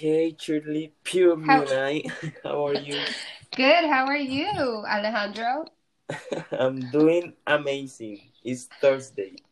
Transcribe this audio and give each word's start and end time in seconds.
Hey, 0.00 0.36
Shirley, 0.38 0.92
pure 1.02 1.34
How 1.34 1.64
Munai. 1.64 2.06
How 2.44 2.68
are 2.68 2.74
you? 2.74 3.02
good? 3.56 3.84
How 3.84 4.06
are 4.06 4.16
you, 4.16 4.46
Alejandro? 4.86 5.64
I'm 6.52 6.88
doing 6.88 7.32
amazing. 7.44 8.20
It's 8.44 8.68
Thursday. 8.80 9.42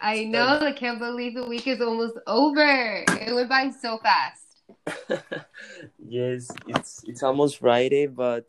I 0.00 0.14
It's 0.18 0.30
know. 0.30 0.60
I 0.60 0.70
can't 0.70 1.00
believe 1.00 1.34
the 1.34 1.48
week 1.48 1.66
is 1.66 1.80
almost 1.80 2.18
over. 2.28 3.04
It 3.08 3.34
went 3.34 3.48
by 3.48 3.70
so 3.70 3.98
fast. 3.98 4.46
Yes, 5.98 6.54
it's 6.68 7.02
it's 7.04 7.24
almost 7.24 7.58
Friday, 7.58 8.06
but 8.06 8.46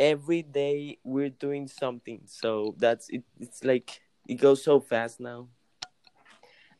every 0.00 0.42
day 0.42 0.98
we're 1.04 1.30
doing 1.30 1.68
something. 1.68 2.22
So 2.26 2.74
that's 2.78 3.08
it. 3.10 3.22
It's 3.38 3.62
like 3.62 4.00
it 4.26 4.42
goes 4.42 4.64
so 4.64 4.80
fast 4.80 5.20
now. 5.20 5.46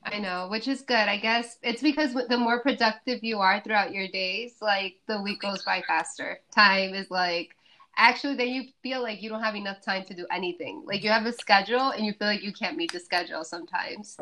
I 0.06 0.20
know, 0.20 0.46
which 0.48 0.68
is 0.68 0.82
good. 0.82 0.94
I 0.94 1.16
guess 1.16 1.58
it's 1.62 1.82
because 1.82 2.14
the 2.14 2.38
more 2.38 2.60
productive 2.60 3.24
you 3.24 3.40
are 3.40 3.60
throughout 3.60 3.92
your 3.92 4.06
days, 4.06 4.54
like 4.60 5.00
the 5.08 5.20
week 5.20 5.40
goes 5.40 5.64
by 5.64 5.82
faster. 5.86 6.38
Time 6.54 6.94
is 6.94 7.10
like 7.10 7.56
actually 7.96 8.36
then 8.36 8.48
you 8.48 8.64
feel 8.82 9.02
like 9.02 9.20
you 9.20 9.28
don't 9.28 9.42
have 9.42 9.56
enough 9.56 9.80
time 9.82 10.04
to 10.04 10.14
do 10.14 10.24
anything. 10.30 10.84
Like 10.86 11.02
you 11.02 11.10
have 11.10 11.26
a 11.26 11.32
schedule 11.32 11.90
and 11.90 12.06
you 12.06 12.12
feel 12.12 12.28
like 12.28 12.44
you 12.44 12.52
can't 12.52 12.76
meet 12.76 12.92
the 12.92 13.00
schedule 13.00 13.42
sometimes. 13.42 14.16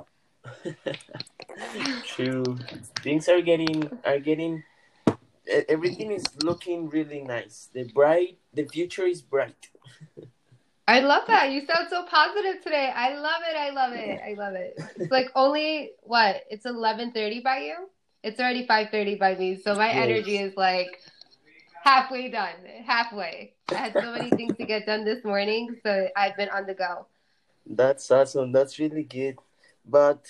True. 2.07 2.59
Things 3.03 3.29
are 3.29 3.43
getting 3.43 3.91
are 4.07 4.19
getting 4.19 4.63
everything 5.69 6.13
is 6.13 6.25
looking 6.43 6.89
really 6.89 7.21
nice. 7.21 7.69
The 7.75 7.85
bright 7.85 8.39
the 8.55 8.65
future 8.65 9.05
is 9.05 9.21
bright. 9.21 9.69
I 10.87 11.01
love 11.01 11.23
that. 11.29 11.51
You 11.51 11.65
sound 11.65 11.89
so 11.89 12.05
positive 12.05 12.63
today. 12.63 12.93
I 12.95 13.15
love 13.15 13.41
it. 13.49 13.57
I 13.57 13.71
love 13.71 13.93
it. 13.95 14.21
I 14.23 14.35
love 14.35 14.55
it. 14.55 14.79
It's 14.97 15.11
like 15.11 15.31
only 15.35 15.93
what? 16.03 16.43
It's 16.51 16.67
11:30 16.67 17.43
by 17.43 17.59
you? 17.59 17.89
It's 18.23 18.39
already 18.39 18.67
5:30 18.67 19.19
by 19.19 19.35
me. 19.35 19.57
So 19.57 19.75
my 19.75 19.91
energy 19.91 20.37
is 20.37 20.55
like 20.57 21.01
halfway 21.83 22.29
done. 22.29 22.57
Halfway. 22.85 23.55
I 23.71 23.75
had 23.77 23.95
so 23.95 24.13
many 24.13 24.31
things 24.31 24.57
to 24.59 24.67
get 24.67 24.85
done 24.85 25.05
this 25.05 25.25
morning, 25.25 25.75
so 25.83 26.09
I've 26.17 26.37
been 26.37 26.51
on 26.51 26.67
the 26.67 26.75
go. 26.75 27.07
That's 27.67 28.11
awesome. 28.11 28.53
That's 28.53 28.79
really 28.79 29.05
good. 29.05 29.37
But 29.87 30.27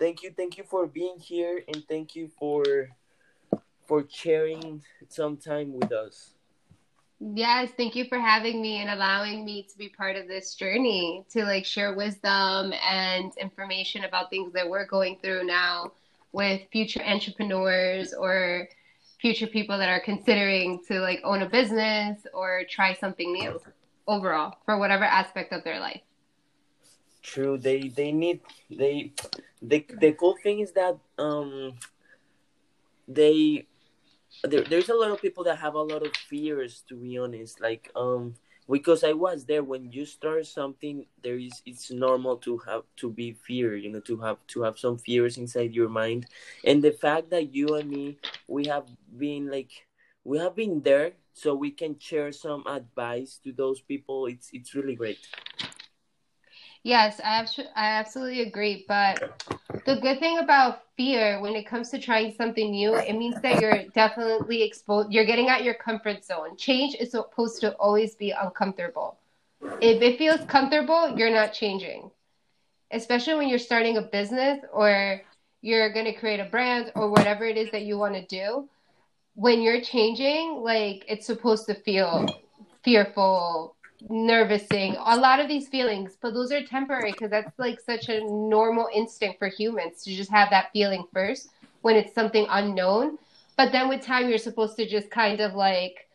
thank 0.00 0.22
you, 0.22 0.32
thank 0.36 0.58
you 0.58 0.64
for 0.64 0.86
being 0.86 1.18
here, 1.18 1.62
and 1.68 1.84
thank 1.88 2.16
you 2.16 2.28
for 2.38 2.88
for 3.86 4.04
sharing 4.08 4.82
some 5.08 5.36
time 5.36 5.72
with 5.72 5.92
us. 5.92 6.34
Yes, 7.24 7.70
thank 7.76 7.94
you 7.94 8.06
for 8.06 8.18
having 8.18 8.60
me 8.60 8.78
and 8.78 8.90
allowing 8.90 9.44
me 9.44 9.62
to 9.70 9.78
be 9.78 9.88
part 9.88 10.16
of 10.16 10.26
this 10.26 10.56
journey 10.56 11.24
to 11.30 11.44
like 11.44 11.64
share 11.64 11.94
wisdom 11.94 12.72
and 12.84 13.32
information 13.36 14.02
about 14.04 14.28
things 14.28 14.52
that 14.54 14.68
we're 14.68 14.86
going 14.86 15.18
through 15.22 15.44
now 15.44 15.92
with 16.32 16.62
future 16.72 17.00
entrepreneurs 17.04 18.12
or 18.12 18.68
future 19.20 19.46
people 19.46 19.78
that 19.78 19.88
are 19.88 20.00
considering 20.00 20.80
to 20.88 20.98
like 20.98 21.20
own 21.22 21.42
a 21.42 21.48
business 21.48 22.26
or 22.34 22.62
try 22.68 22.92
something 22.92 23.32
new 23.32 23.60
overall 24.08 24.56
for 24.64 24.78
whatever 24.78 25.04
aspect 25.04 25.52
of 25.52 25.62
their 25.62 25.78
life. 25.78 26.00
True. 27.22 27.56
They 27.56 27.82
they 27.82 28.10
need 28.10 28.40
they 28.68 29.12
the 29.62 29.86
the 30.00 30.12
cool 30.14 30.34
thing 30.42 30.58
is 30.58 30.72
that 30.72 30.98
um 31.18 31.74
they 33.06 33.68
there, 34.44 34.62
there's 34.62 34.88
a 34.88 34.94
lot 34.94 35.10
of 35.10 35.20
people 35.20 35.44
that 35.44 35.58
have 35.58 35.74
a 35.74 35.82
lot 35.82 36.04
of 36.04 36.14
fears 36.16 36.82
to 36.88 36.96
be 36.96 37.18
honest 37.18 37.60
like 37.60 37.90
um 37.96 38.34
because 38.70 39.04
i 39.04 39.12
was 39.12 39.44
there 39.44 39.62
when 39.62 39.90
you 39.90 40.06
start 40.06 40.46
something 40.46 41.04
there 41.22 41.36
is 41.36 41.62
it's 41.66 41.90
normal 41.90 42.36
to 42.36 42.58
have 42.58 42.82
to 42.96 43.10
be 43.10 43.32
fear 43.32 43.76
you 43.76 43.90
know 43.90 44.00
to 44.00 44.16
have 44.18 44.38
to 44.46 44.62
have 44.62 44.78
some 44.78 44.96
fears 44.98 45.36
inside 45.36 45.74
your 45.74 45.88
mind. 45.88 46.26
And 46.64 46.82
the 46.82 46.92
fact 46.92 47.30
that 47.30 47.54
you 47.54 47.74
and 47.74 47.90
me 47.90 48.18
we 48.46 48.66
have 48.66 48.86
been 49.16 49.50
like 49.50 49.70
we 50.24 50.38
have 50.38 50.54
been 50.54 50.80
there 50.80 51.12
so 51.32 51.54
we 51.54 51.70
can 51.70 51.98
share 51.98 52.30
some 52.30 52.62
advice 52.66 53.40
to 53.42 53.52
those 53.52 53.80
people 53.80 54.26
it's 54.26 54.50
it's 54.52 54.74
really 54.74 54.94
great 54.94 55.18
Yes, 56.84 57.20
I 57.24 57.42
abso- 57.42 57.70
I 57.76 57.86
absolutely 57.86 58.42
agree. 58.42 58.84
But 58.88 59.22
the 59.86 59.96
good 59.96 60.18
thing 60.18 60.38
about 60.38 60.82
fear 60.96 61.40
when 61.40 61.54
it 61.54 61.66
comes 61.66 61.90
to 61.90 61.98
trying 61.98 62.34
something 62.34 62.70
new, 62.70 62.94
it 62.94 63.14
means 63.14 63.40
that 63.42 63.60
you're 63.60 63.84
definitely 63.94 64.62
exposed, 64.62 65.12
you're 65.12 65.24
getting 65.24 65.48
out 65.48 65.62
your 65.64 65.74
comfort 65.74 66.24
zone. 66.24 66.56
Change 66.56 66.96
is 66.96 67.12
supposed 67.12 67.60
to 67.60 67.72
always 67.74 68.14
be 68.16 68.32
uncomfortable. 68.32 69.18
If 69.80 70.02
it 70.02 70.18
feels 70.18 70.40
comfortable, 70.46 71.16
you're 71.16 71.30
not 71.30 71.52
changing. 71.52 72.10
Especially 72.90 73.34
when 73.34 73.48
you're 73.48 73.58
starting 73.58 73.96
a 73.96 74.02
business 74.02 74.60
or 74.72 75.22
you're 75.62 75.92
going 75.92 76.06
to 76.06 76.12
create 76.12 76.40
a 76.40 76.44
brand 76.44 76.92
or 76.94 77.08
whatever 77.08 77.44
it 77.44 77.56
is 77.56 77.70
that 77.70 77.82
you 77.82 77.96
want 77.96 78.14
to 78.14 78.26
do. 78.26 78.68
When 79.34 79.62
you're 79.62 79.80
changing, 79.80 80.60
like 80.62 81.04
it's 81.08 81.26
supposed 81.26 81.66
to 81.66 81.74
feel 81.74 82.26
fearful, 82.84 83.76
nervousing, 84.08 84.96
a 84.98 85.16
lot 85.16 85.40
of 85.40 85.48
these 85.48 85.68
feelings, 85.68 86.16
but 86.20 86.34
those 86.34 86.52
are 86.52 86.62
temporary 86.62 87.12
because 87.12 87.30
that's 87.30 87.58
like 87.58 87.80
such 87.80 88.08
a 88.08 88.24
normal 88.24 88.88
instinct 88.94 89.38
for 89.38 89.48
humans 89.48 90.02
to 90.04 90.14
just 90.14 90.30
have 90.30 90.50
that 90.50 90.70
feeling 90.72 91.04
first 91.12 91.48
when 91.82 91.96
it's 91.96 92.14
something 92.14 92.46
unknown. 92.50 93.18
But 93.56 93.72
then 93.72 93.88
with 93.88 94.02
time, 94.02 94.28
you're 94.28 94.38
supposed 94.38 94.76
to 94.76 94.88
just 94.88 95.10
kind 95.10 95.40
of 95.40 95.54
like 95.54 96.08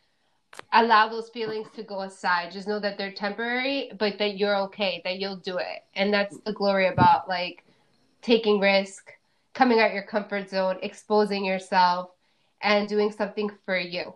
allow 0.74 1.08
those 1.08 1.30
feelings 1.30 1.68
to 1.76 1.84
go 1.84 2.02
aside. 2.02 2.52
Just 2.52 2.68
know 2.68 2.80
that 2.80 2.98
they're 2.98 3.12
temporary, 3.12 3.92
but 3.98 4.18
that 4.18 4.38
you're 4.38 4.58
okay, 4.64 5.02
that 5.04 5.20
you'll 5.20 5.38
do 5.38 5.58
it. 5.58 5.84
And 5.96 6.14
that's 6.14 6.38
the 6.40 6.54
glory 6.54 6.88
about 6.88 7.30
like 7.30 7.64
taking 8.22 8.60
risk, 8.60 9.12
coming 9.54 9.80
out 9.80 9.94
your 9.94 10.04
comfort 10.04 10.50
zone, 10.50 10.78
exposing 10.82 11.46
yourself, 11.46 12.10
and 12.62 12.88
doing 12.88 13.12
something 13.12 13.52
for 13.66 13.78
you. 13.78 14.14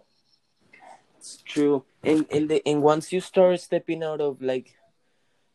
It's 1.21 1.41
true. 1.43 1.85
And 2.03 2.25
and 2.31 2.49
the, 2.49 2.61
and 2.65 2.81
once 2.81 3.13
you 3.13 3.21
start 3.21 3.59
stepping 3.61 4.03
out 4.03 4.21
of 4.21 4.41
like 4.41 4.75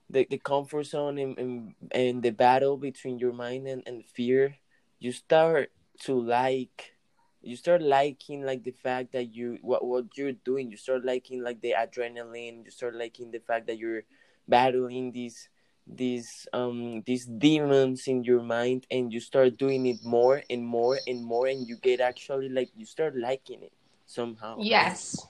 the, 0.09 0.27
the 0.31 0.39
comfort 0.39 0.85
zone 0.87 1.19
and, 1.19 1.39
and 1.39 1.75
and 1.91 2.23
the 2.23 2.31
battle 2.31 2.77
between 2.77 3.19
your 3.19 3.33
mind 3.33 3.67
and, 3.67 3.83
and 3.87 4.05
fear 4.05 4.57
you 5.01 5.13
start 5.13 5.71
to 6.01 6.15
like 6.21 6.95
you 7.43 7.57
start 7.57 7.83
liking 7.83 8.45
like 8.45 8.65
the 8.65 8.73
fact 8.73 9.13
that 9.13 9.35
you 9.35 9.59
what 9.63 9.85
what 9.85 10.07
you're 10.17 10.33
doing. 10.33 10.71
You 10.71 10.77
start 10.77 11.05
liking 11.05 11.43
like 11.43 11.61
the 11.61 11.75
adrenaline. 11.79 12.65
You 12.65 12.71
start 12.71 12.95
liking 12.95 13.31
the 13.33 13.39
fact 13.41 13.67
that 13.69 13.79
you're 13.79 14.03
battling 14.49 15.13
these 15.13 15.49
these 15.87 16.49
um 16.53 17.03
these 17.07 17.27
demons 17.27 18.09
in 18.09 18.25
your 18.25 18.43
mind 18.43 18.87
and 18.91 19.13
you 19.13 19.21
start 19.21 19.57
doing 19.57 19.87
it 19.87 20.05
more 20.05 20.43
and 20.51 20.65
more 20.67 20.99
and 21.07 21.25
more 21.25 21.47
and 21.47 21.67
you 21.69 21.77
get 21.77 22.01
actually 22.01 22.49
like 22.49 22.71
you 22.77 22.87
start 22.87 23.17
liking 23.17 23.63
it 23.63 23.73
somehow 24.07 24.57
Yes. 24.59 25.27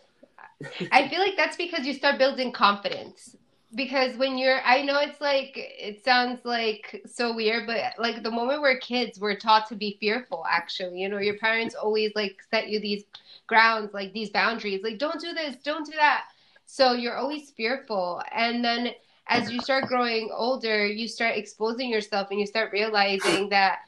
I 0.90 1.08
feel 1.08 1.20
like 1.20 1.36
that's 1.36 1.56
because 1.56 1.86
you 1.86 1.92
start 1.92 2.18
building 2.18 2.52
confidence. 2.52 3.36
Because 3.74 4.16
when 4.16 4.38
you're, 4.38 4.62
I 4.62 4.82
know 4.82 4.98
it's 5.00 5.20
like, 5.20 5.52
it 5.56 6.02
sounds 6.04 6.44
like 6.44 7.02
so 7.04 7.34
weird, 7.34 7.66
but 7.66 7.94
like 7.98 8.22
the 8.22 8.30
moment 8.30 8.62
we're 8.62 8.78
kids, 8.78 9.18
we're 9.18 9.36
taught 9.36 9.68
to 9.68 9.74
be 9.74 9.98
fearful, 10.00 10.44
actually. 10.48 11.00
You 11.00 11.08
know, 11.08 11.18
your 11.18 11.36
parents 11.36 11.74
always 11.74 12.12
like 12.14 12.36
set 12.50 12.68
you 12.68 12.80
these 12.80 13.04
grounds, 13.46 13.92
like 13.92 14.12
these 14.12 14.30
boundaries, 14.30 14.82
like 14.82 14.98
don't 14.98 15.20
do 15.20 15.34
this, 15.34 15.56
don't 15.56 15.84
do 15.84 15.92
that. 15.92 16.24
So 16.64 16.92
you're 16.92 17.16
always 17.16 17.50
fearful. 17.50 18.22
And 18.32 18.64
then 18.64 18.92
as 19.28 19.50
you 19.50 19.60
start 19.60 19.86
growing 19.86 20.30
older, 20.32 20.86
you 20.86 21.08
start 21.08 21.36
exposing 21.36 21.90
yourself 21.90 22.28
and 22.30 22.40
you 22.40 22.46
start 22.46 22.72
realizing 22.72 23.48
that 23.50 23.80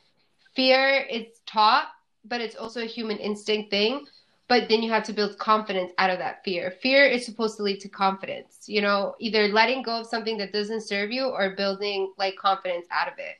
fear 0.54 1.06
is 1.08 1.26
taught, 1.46 1.88
but 2.24 2.40
it's 2.40 2.56
also 2.56 2.82
a 2.82 2.86
human 2.86 3.18
instinct 3.18 3.70
thing 3.70 4.06
but 4.48 4.68
then 4.68 4.82
you 4.82 4.90
have 4.90 5.04
to 5.04 5.12
build 5.12 5.38
confidence 5.38 5.92
out 5.98 6.10
of 6.10 6.18
that 6.18 6.42
fear. 6.44 6.70
Fear 6.82 7.06
is 7.06 7.24
supposed 7.24 7.56
to 7.58 7.62
lead 7.62 7.80
to 7.80 7.88
confidence, 7.88 8.64
you 8.66 8.80
know, 8.80 9.14
either 9.20 9.48
letting 9.48 9.82
go 9.82 10.00
of 10.00 10.06
something 10.06 10.38
that 10.38 10.52
doesn't 10.52 10.82
serve 10.82 11.10
you 11.10 11.26
or 11.26 11.54
building 11.54 12.12
like 12.18 12.36
confidence 12.36 12.86
out 12.90 13.08
of 13.12 13.18
it. 13.18 13.36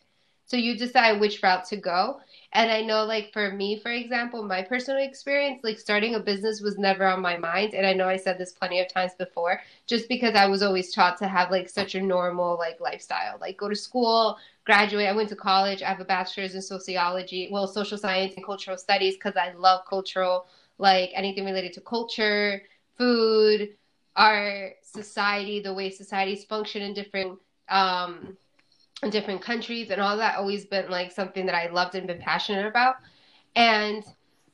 So 0.49 0.57
you 0.57 0.79
decide 0.79 1.21
which 1.21 1.43
route 1.43 1.67
to 1.67 1.77
go. 1.77 2.21
And 2.55 2.71
I 2.71 2.81
know, 2.81 3.05
like, 3.05 3.35
for 3.35 3.53
me, 3.53 3.79
for 3.79 3.91
example, 3.91 4.43
my 4.43 4.63
personal 4.63 5.03
experience, 5.03 5.61
like, 5.63 5.79
starting 5.79 6.15
a 6.15 6.21
business 6.21 6.63
was 6.63 6.79
never 6.79 7.05
on 7.05 7.21
my 7.21 7.37
mind. 7.37 7.75
And 7.75 7.87
I 7.87 7.93
know 7.93 8.09
I 8.09 8.17
said 8.17 8.39
this 8.39 8.53
plenty 8.53 8.81
of 8.81 8.89
times 8.89 9.13
before, 9.19 9.61
just 9.87 10.09
because 10.09 10.35
I 10.35 10.47
was 10.47 10.63
always 10.63 10.91
taught 10.91 11.19
to 11.19 11.29
have, 11.29 11.51
like, 11.51 11.69
such 11.69 11.95
a 11.95 12.01
normal, 12.01 12.57
like, 12.57 12.81
lifestyle. 12.81 13.37
Like, 13.39 13.59
go 13.59 13.69
to 13.69 13.77
school, 13.77 14.39
graduate. 14.65 15.07
I 15.07 15.13
went 15.13 15.29
to 15.29 15.37
college. 15.37 15.83
I 15.83 15.89
have 15.89 16.01
a 16.01 16.07
bachelor's 16.07 16.55
in 16.55 16.63
sociology, 16.63 17.51
well, 17.53 17.67
social 17.67 17.99
science 17.99 18.33
and 18.35 18.45
cultural 18.47 18.79
studies, 18.79 19.17
because 19.17 19.37
I 19.37 19.53
love 19.53 19.83
cultural 19.87 20.47
like 20.79 21.11
anything 21.15 21.45
related 21.45 21.73
to 21.75 21.81
culture, 21.81 22.63
food, 22.97 23.71
our 24.17 24.73
society, 24.83 25.61
the 25.61 25.75
way 25.75 25.91
societies 25.91 26.45
function 26.45 26.83
in 26.83 26.95
different 26.95 27.39
um, 27.69 28.37
in 29.03 29.11
different 29.11 29.43
countries, 29.43 29.91
and 29.91 30.01
all 30.01 30.17
that 30.17 30.37
always 30.37 30.65
been 30.65 30.91
like 30.91 31.13
something 31.13 31.47
that 31.47 31.55
I 31.55 31.71
loved 31.71 31.95
and 31.95 32.07
been 32.07 32.19
passionate 32.19 32.67
about. 32.67 32.97
And 33.55 34.05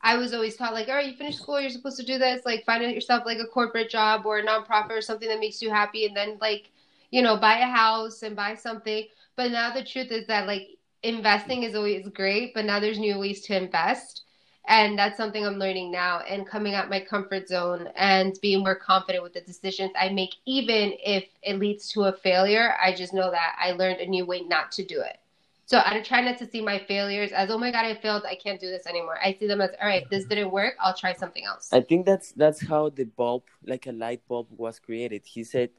I 0.02 0.16
was 0.16 0.34
always 0.34 0.56
taught 0.56 0.74
like, 0.74 0.88
all 0.88 0.94
right, 0.94 1.06
you 1.06 1.16
finish 1.16 1.36
school, 1.36 1.58
you're 1.58 1.70
supposed 1.70 1.96
to 1.98 2.04
do 2.04 2.18
this, 2.18 2.42
like 2.44 2.64
find 2.66 2.82
yourself 2.82 3.24
like 3.24 3.38
a 3.38 3.46
corporate 3.46 3.88
job 3.88 4.26
or 4.26 4.38
a 4.38 4.44
nonprofit 4.44 4.90
or 4.90 5.00
something 5.00 5.28
that 5.28 5.40
makes 5.40 5.62
you 5.62 5.70
happy, 5.70 6.06
and 6.06 6.16
then 6.16 6.36
like, 6.40 6.70
you 7.10 7.22
know, 7.22 7.36
buy 7.36 7.58
a 7.58 7.66
house 7.66 8.22
and 8.22 8.36
buy 8.36 8.54
something. 8.54 9.06
But 9.36 9.50
now 9.50 9.72
the 9.72 9.84
truth 9.84 10.10
is 10.10 10.26
that 10.26 10.46
like 10.46 10.68
investing 11.02 11.62
is 11.62 11.74
always 11.74 12.06
great, 12.08 12.52
but 12.54 12.66
now 12.66 12.80
there's 12.80 12.98
new 12.98 13.18
ways 13.18 13.40
to 13.42 13.56
invest 13.56 14.24
And 14.66 14.98
that's 14.98 15.16
something 15.18 15.44
I'm 15.44 15.58
learning 15.58 15.90
now 15.90 16.20
and 16.20 16.46
coming 16.46 16.74
out 16.74 16.88
my 16.88 17.00
comfort 17.00 17.48
zone 17.48 17.88
and 17.96 18.38
being 18.40 18.60
more 18.60 18.74
confident 18.74 19.22
with 19.22 19.34
the 19.34 19.42
decisions 19.42 19.90
I 19.98 20.08
make, 20.08 20.36
even 20.46 20.94
if 21.04 21.24
it 21.42 21.58
leads 21.58 21.90
to 21.92 22.04
a 22.04 22.12
failure. 22.12 22.74
I 22.82 22.94
just 22.94 23.12
know 23.12 23.30
that 23.30 23.56
I 23.60 23.72
learned 23.72 24.00
a 24.00 24.06
new 24.06 24.24
way 24.24 24.40
not 24.40 24.72
to 24.72 24.84
do 24.84 25.00
it. 25.02 25.18
So 25.66 25.82
I 25.84 26.00
try 26.00 26.20
not 26.20 26.38
to 26.38 26.46
see 26.50 26.62
my 26.62 26.78
failures 26.78 27.32
as, 27.32 27.50
oh 27.50 27.58
my 27.58 27.70
god, 27.70 27.84
I 27.84 27.94
failed, 27.94 28.24
I 28.26 28.36
can't 28.36 28.60
do 28.60 28.68
this 28.68 28.86
anymore. 28.86 29.18
I 29.22 29.34
see 29.38 29.46
them 29.46 29.60
as, 29.60 29.70
all 29.80 29.88
right, 29.88 30.08
this 30.10 30.24
didn't 30.24 30.50
work, 30.50 30.74
I'll 30.80 30.94
try 30.94 31.12
something 31.14 31.44
else. 31.44 31.68
I 31.72 31.80
think 31.80 32.04
that's 32.06 32.32
that's 32.32 32.60
how 32.66 32.90
the 32.90 33.04
bulb, 33.04 33.44
like 33.66 33.86
a 33.86 33.92
light 33.92 34.20
bulb, 34.28 34.48
was 34.50 34.78
created. 34.78 35.22
He 35.24 35.42
said, 35.42 35.70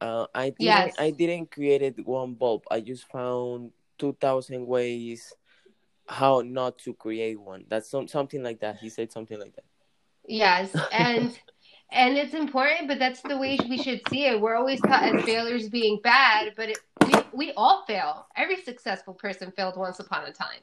uh, 0.00 0.26
"I 0.34 0.50
didn't, 0.50 0.60
Yes. 0.62 0.94
I 0.98 1.10
didn't 1.10 1.50
create 1.50 2.06
one 2.06 2.34
bulb. 2.34 2.64
I 2.70 2.80
just 2.80 3.08
found 3.08 3.72
two 3.98 4.16
thousand 4.20 4.66
ways 4.66 5.32
how 6.08 6.42
not 6.44 6.78
to 6.78 6.94
create 6.94 7.40
one." 7.40 7.64
That's 7.68 7.90
some 7.90 8.08
something 8.08 8.42
like 8.42 8.60
that. 8.60 8.78
He 8.78 8.88
said 8.88 9.12
something 9.12 9.38
like 9.38 9.54
that. 9.56 9.64
Yes, 10.26 10.74
and 10.92 11.38
and 11.90 12.16
it's 12.16 12.34
important, 12.34 12.88
but 12.88 12.98
that's 12.98 13.22
the 13.22 13.36
way 13.36 13.58
we 13.68 13.78
should 13.78 14.00
see 14.08 14.26
it. 14.26 14.40
We're 14.40 14.56
always 14.56 14.80
taught 14.80 15.14
as 15.14 15.24
failures 15.24 15.68
being 15.68 16.00
bad, 16.02 16.52
but 16.56 16.70
it, 16.70 16.78
we 17.06 17.12
we 17.32 17.52
all 17.56 17.84
fail. 17.86 18.26
Every 18.36 18.62
successful 18.62 19.14
person 19.14 19.52
failed 19.52 19.76
once 19.76 20.00
upon 20.00 20.24
a 20.24 20.32
time. 20.32 20.60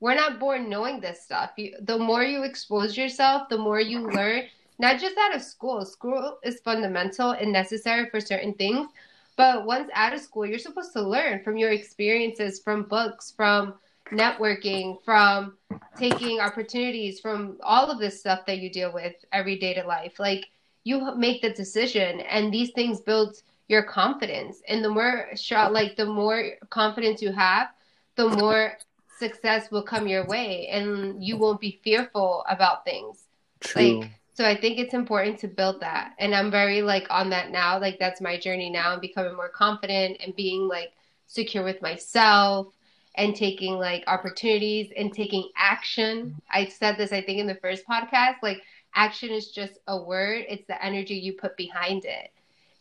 We're 0.00 0.14
not 0.14 0.38
born 0.38 0.68
knowing 0.68 1.00
this 1.00 1.22
stuff. 1.22 1.52
You, 1.56 1.74
the 1.80 1.98
more 1.98 2.22
you 2.22 2.42
expose 2.42 2.96
yourself, 2.96 3.48
the 3.48 3.58
more 3.58 3.80
you 3.80 4.10
learn. 4.10 4.44
Not 4.78 5.00
just 5.00 5.16
out 5.16 5.34
of 5.34 5.40
school. 5.40 5.84
School 5.86 6.38
is 6.42 6.60
fundamental 6.60 7.30
and 7.30 7.50
necessary 7.50 8.10
for 8.10 8.20
certain 8.20 8.52
things, 8.54 8.90
but 9.36 9.64
once 9.64 9.88
out 9.94 10.12
of 10.12 10.20
school, 10.20 10.44
you're 10.44 10.58
supposed 10.58 10.92
to 10.92 11.02
learn 11.02 11.42
from 11.42 11.56
your 11.56 11.70
experiences, 11.70 12.60
from 12.60 12.82
books, 12.82 13.32
from 13.34 13.74
networking, 14.10 15.02
from 15.04 15.56
taking 15.96 16.40
opportunities, 16.40 17.20
from 17.20 17.58
all 17.62 17.90
of 17.90 17.98
this 17.98 18.20
stuff 18.20 18.46
that 18.46 18.58
you 18.58 18.70
deal 18.70 18.92
with 18.92 19.14
every 19.32 19.58
day 19.58 19.74
to 19.74 19.84
life. 19.84 20.18
Like 20.18 20.46
you 20.84 21.14
make 21.16 21.42
the 21.42 21.50
decision, 21.50 22.20
and 22.20 22.52
these 22.52 22.70
things 22.72 23.00
build 23.00 23.36
your 23.68 23.82
confidence. 23.82 24.62
And 24.68 24.84
the 24.84 24.90
more 24.90 25.28
shot, 25.34 25.72
like 25.72 25.96
the 25.96 26.06
more 26.06 26.52
confidence 26.70 27.20
you 27.20 27.32
have, 27.32 27.68
the 28.14 28.28
more 28.28 28.74
success 29.18 29.70
will 29.70 29.82
come 29.82 30.06
your 30.06 30.26
way, 30.26 30.68
and 30.68 31.22
you 31.22 31.36
won't 31.36 31.60
be 31.60 31.80
fearful 31.82 32.44
about 32.48 32.84
things. 32.84 33.24
True. 33.60 34.00
Like 34.00 34.10
so 34.34 34.44
I 34.44 34.54
think 34.54 34.78
it's 34.78 34.92
important 34.92 35.38
to 35.40 35.48
build 35.48 35.80
that. 35.80 36.12
And 36.18 36.34
I'm 36.34 36.50
very 36.50 36.82
like 36.82 37.06
on 37.08 37.30
that 37.30 37.50
now. 37.50 37.80
Like 37.80 37.98
that's 37.98 38.20
my 38.20 38.38
journey 38.38 38.68
now 38.68 38.92
and 38.92 39.00
becoming 39.00 39.34
more 39.34 39.48
confident 39.48 40.18
and 40.22 40.36
being 40.36 40.68
like 40.68 40.92
secure 41.26 41.64
with 41.64 41.80
myself 41.80 42.75
and 43.16 43.34
taking 43.34 43.74
like 43.74 44.04
opportunities 44.06 44.92
and 44.96 45.12
taking 45.12 45.48
action. 45.56 46.40
I 46.50 46.66
said 46.66 46.96
this 46.98 47.12
I 47.12 47.22
think 47.22 47.38
in 47.38 47.46
the 47.46 47.56
first 47.56 47.86
podcast, 47.86 48.36
like 48.42 48.62
action 48.94 49.30
is 49.30 49.50
just 49.50 49.78
a 49.86 50.00
word, 50.00 50.44
it's 50.48 50.66
the 50.66 50.82
energy 50.84 51.14
you 51.14 51.34
put 51.34 51.56
behind 51.56 52.04
it. 52.04 52.30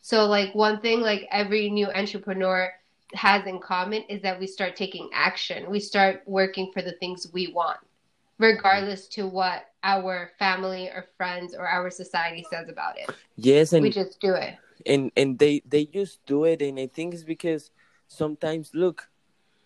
So 0.01 0.25
like 0.25 0.53
one 0.53 0.81
thing 0.81 1.01
like 1.01 1.27
every 1.31 1.69
new 1.69 1.87
entrepreneur 1.87 2.71
has 3.13 3.45
in 3.45 3.59
common 3.59 4.03
is 4.03 4.21
that 4.21 4.39
we 4.39 4.47
start 4.47 4.75
taking 4.75 5.09
action. 5.13 5.69
We 5.69 5.79
start 5.79 6.21
working 6.25 6.71
for 6.73 6.81
the 6.81 6.93
things 6.93 7.27
we 7.33 7.51
want 7.53 7.79
regardless 8.37 9.07
to 9.07 9.27
what 9.27 9.69
our 9.83 10.31
family 10.37 10.87
or 10.89 11.05
friends 11.17 11.55
or 11.55 11.67
our 11.67 11.89
society 11.89 12.45
says 12.51 12.67
about 12.69 12.97
it. 12.97 13.09
yes, 13.35 13.73
and 13.73 13.83
we 13.83 13.89
just 13.89 14.19
do 14.19 14.33
it. 14.33 14.55
and 14.85 15.11
and 15.15 15.39
they 15.39 15.61
they 15.65 15.85
just 15.85 16.19
do 16.25 16.43
it 16.43 16.61
and 16.61 16.77
i 16.79 16.87
think 16.87 17.13
it's 17.13 17.23
because 17.23 17.71
sometimes 18.07 18.71
look 18.73 19.07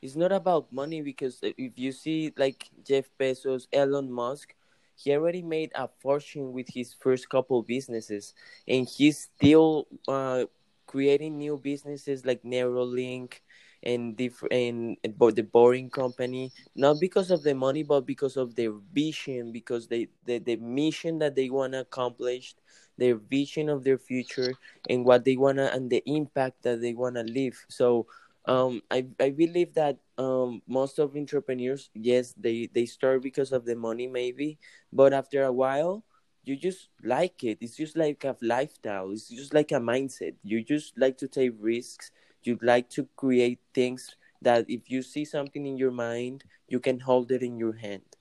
it's 0.02 0.16
not 0.16 0.32
about 0.32 0.72
money 0.72 1.02
because 1.02 1.40
if 1.42 1.78
you 1.78 1.92
see 1.92 2.34
like 2.38 2.70
jeff 2.86 3.06
bezos 3.20 3.68
elon 3.74 4.12
musk 4.12 4.56
he 4.96 5.14
already 5.14 5.42
made 5.42 5.72
a 5.76 5.88
fortune 6.02 6.52
with 6.52 6.68
his 6.68 6.94
first 6.94 7.30
couple 7.30 7.64
businesses 7.64 8.34
and 8.68 8.88
he's 8.88 9.30
still 9.36 9.88
uh, 10.10 10.44
creating 10.88 11.38
new 11.38 11.58
businesses 11.58 12.26
like 12.26 12.44
neuralink 12.44 13.40
and 13.84 14.18
different 14.18 14.54
and, 14.54 14.98
the 15.36 15.42
boring 15.42 15.90
company 15.90 16.52
not 16.76 16.98
because 17.00 17.32
of 17.32 17.44
the 17.44 17.56
money 17.56 17.84
but 17.84 18.06
because 18.06 18.36
of 18.36 18.56
their 18.56 18.74
vision 18.94 19.54
because 19.54 19.88
they 19.88 20.08
the, 20.26 20.40
the 20.40 20.58
mission 20.58 21.18
that 21.20 21.36
they 21.36 21.50
want 21.50 21.72
to 21.72 21.80
accomplish 21.80 22.56
their 23.00 23.16
vision 23.16 23.70
of 23.70 23.84
their 23.84 23.98
future 23.98 24.54
and 24.90 25.06
what 25.06 25.24
they 25.26 25.38
wanna 25.38 25.72
and 25.74 25.90
the 25.90 26.04
impact 26.06 26.62
that 26.64 26.82
they 26.82 26.94
wanna 26.94 27.24
leave. 27.24 27.66
So 27.70 28.06
um, 28.50 28.82
I 28.90 29.06
I 29.22 29.30
believe 29.30 29.74
that 29.76 30.00
um, 30.18 30.62
most 30.68 31.00
of 31.00 31.16
entrepreneurs, 31.16 31.90
yes, 31.94 32.34
they 32.38 32.68
they 32.74 32.86
start 32.86 33.22
because 33.24 33.52
of 33.54 33.66
the 33.66 33.76
money 33.76 34.08
maybe, 34.08 34.58
but 34.92 35.14
after 35.14 35.44
a 35.44 35.54
while, 35.54 36.04
you 36.44 36.56
just 36.58 36.90
like 37.04 37.44
it. 37.44 37.60
It's 37.62 37.78
just 37.78 37.96
like 37.98 38.24
a 38.26 38.36
lifestyle. 38.42 39.12
It's 39.12 39.30
just 39.30 39.54
like 39.54 39.72
a 39.72 39.80
mindset. 39.80 40.36
You 40.44 40.64
just 40.64 40.98
like 40.98 41.18
to 41.20 41.28
take 41.28 41.54
risks. 41.60 42.12
You 42.44 42.58
like 42.62 42.90
to 42.98 43.08
create 43.16 43.60
things 43.74 44.16
that 44.42 44.66
if 44.70 44.90
you 44.90 45.04
see 45.04 45.26
something 45.26 45.66
in 45.66 45.78
your 45.78 45.92
mind, 45.92 46.44
you 46.68 46.80
can 46.80 47.00
hold 47.02 47.32
it 47.32 47.44
in 47.44 47.58
your 47.60 47.76
hand. 47.78 48.19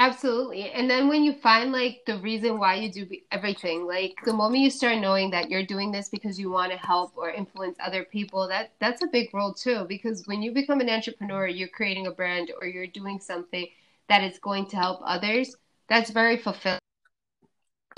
Absolutely. 0.00 0.70
And 0.70 0.88
then 0.88 1.08
when 1.08 1.22
you 1.24 1.34
find 1.34 1.72
like 1.72 2.00
the 2.06 2.16
reason 2.20 2.58
why 2.58 2.76
you 2.76 2.90
do 2.90 3.06
everything, 3.30 3.86
like 3.86 4.14
the 4.24 4.32
moment 4.32 4.62
you 4.62 4.70
start 4.70 4.96
knowing 4.96 5.30
that 5.32 5.50
you're 5.50 5.62
doing 5.62 5.92
this 5.92 6.08
because 6.08 6.40
you 6.40 6.48
want 6.50 6.72
to 6.72 6.78
help 6.78 7.12
or 7.16 7.28
influence 7.28 7.76
other 7.84 8.04
people, 8.04 8.48
that 8.48 8.72
that's 8.78 9.02
a 9.02 9.08
big 9.08 9.28
role 9.34 9.52
too 9.52 9.84
because 9.90 10.26
when 10.26 10.40
you 10.40 10.52
become 10.52 10.80
an 10.80 10.88
entrepreneur, 10.88 11.46
you're 11.46 11.68
creating 11.68 12.06
a 12.06 12.10
brand 12.10 12.50
or 12.62 12.66
you're 12.66 12.86
doing 12.86 13.20
something 13.20 13.66
that 14.08 14.24
is 14.24 14.38
going 14.38 14.64
to 14.68 14.76
help 14.76 15.00
others. 15.04 15.54
That's 15.86 16.08
very 16.08 16.38
fulfilling, 16.38 16.80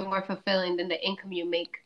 more 0.01 0.23
fulfilling 0.23 0.75
than 0.79 0.89
the 0.89 1.01
income 1.07 1.31
you 1.31 1.49
make 1.49 1.77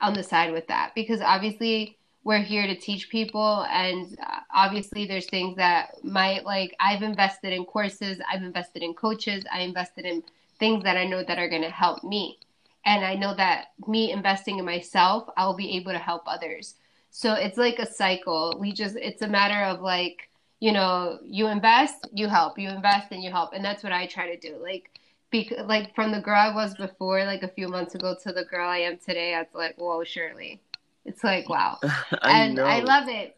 on 0.00 0.14
the 0.14 0.24
side 0.24 0.52
with 0.52 0.66
that 0.66 0.96
because 0.96 1.20
obviously 1.20 1.97
we're 2.28 2.42
here 2.42 2.66
to 2.66 2.76
teach 2.76 3.08
people 3.08 3.64
and 3.70 4.18
uh, 4.22 4.40
obviously 4.54 5.06
there's 5.06 5.24
things 5.24 5.56
that 5.56 5.94
might 6.04 6.44
like 6.44 6.76
i've 6.78 7.00
invested 7.02 7.54
in 7.54 7.64
courses 7.64 8.20
i've 8.30 8.42
invested 8.42 8.82
in 8.82 8.92
coaches 8.92 9.42
i 9.50 9.60
invested 9.60 10.04
in 10.04 10.22
things 10.58 10.84
that 10.84 10.98
i 10.98 11.04
know 11.06 11.24
that 11.24 11.38
are 11.38 11.48
going 11.48 11.62
to 11.62 11.70
help 11.70 12.04
me. 12.04 12.38
And 12.84 13.02
i 13.02 13.14
know 13.14 13.34
that 13.34 13.68
me 13.86 14.12
investing 14.12 14.58
in 14.58 14.66
myself 14.66 15.26
i'll 15.38 15.56
be 15.56 15.76
able 15.78 15.92
to 15.92 15.98
help 15.98 16.24
others. 16.26 16.74
So 17.10 17.32
it's 17.32 17.56
like 17.56 17.78
a 17.78 17.90
cycle. 17.90 18.58
We 18.60 18.72
just 18.72 18.96
it's 18.96 19.22
a 19.22 19.28
matter 19.28 19.62
of 19.64 19.80
like 19.80 20.28
you 20.60 20.72
know 20.72 21.18
you 21.24 21.46
invest 21.46 22.08
you 22.12 22.28
help. 22.28 22.58
You 22.58 22.68
invest 22.68 23.10
and 23.10 23.22
you 23.22 23.30
help. 23.30 23.54
And 23.54 23.64
that's 23.64 23.82
what 23.82 23.92
i 23.92 24.06
try 24.06 24.34
to 24.34 24.38
do. 24.48 24.58
Like 24.62 25.00
bec- 25.32 25.66
like 25.66 25.94
from 25.94 26.12
the 26.12 26.20
girl 26.20 26.40
i 26.50 26.54
was 26.54 26.74
before 26.74 27.24
like 27.24 27.42
a 27.42 27.48
few 27.48 27.68
months 27.68 27.94
ago 27.94 28.14
to 28.22 28.32
the 28.32 28.44
girl 28.44 28.68
i 28.68 28.78
am 28.78 28.98
today 28.98 29.34
i 29.34 29.40
was 29.40 29.54
like 29.54 29.76
whoa 29.76 30.04
shirley 30.04 30.60
it's 31.08 31.24
like 31.24 31.48
wow 31.48 31.78
I 32.22 32.32
and 32.32 32.54
know. 32.54 32.64
I 32.64 32.80
love 32.80 33.08
it. 33.08 33.36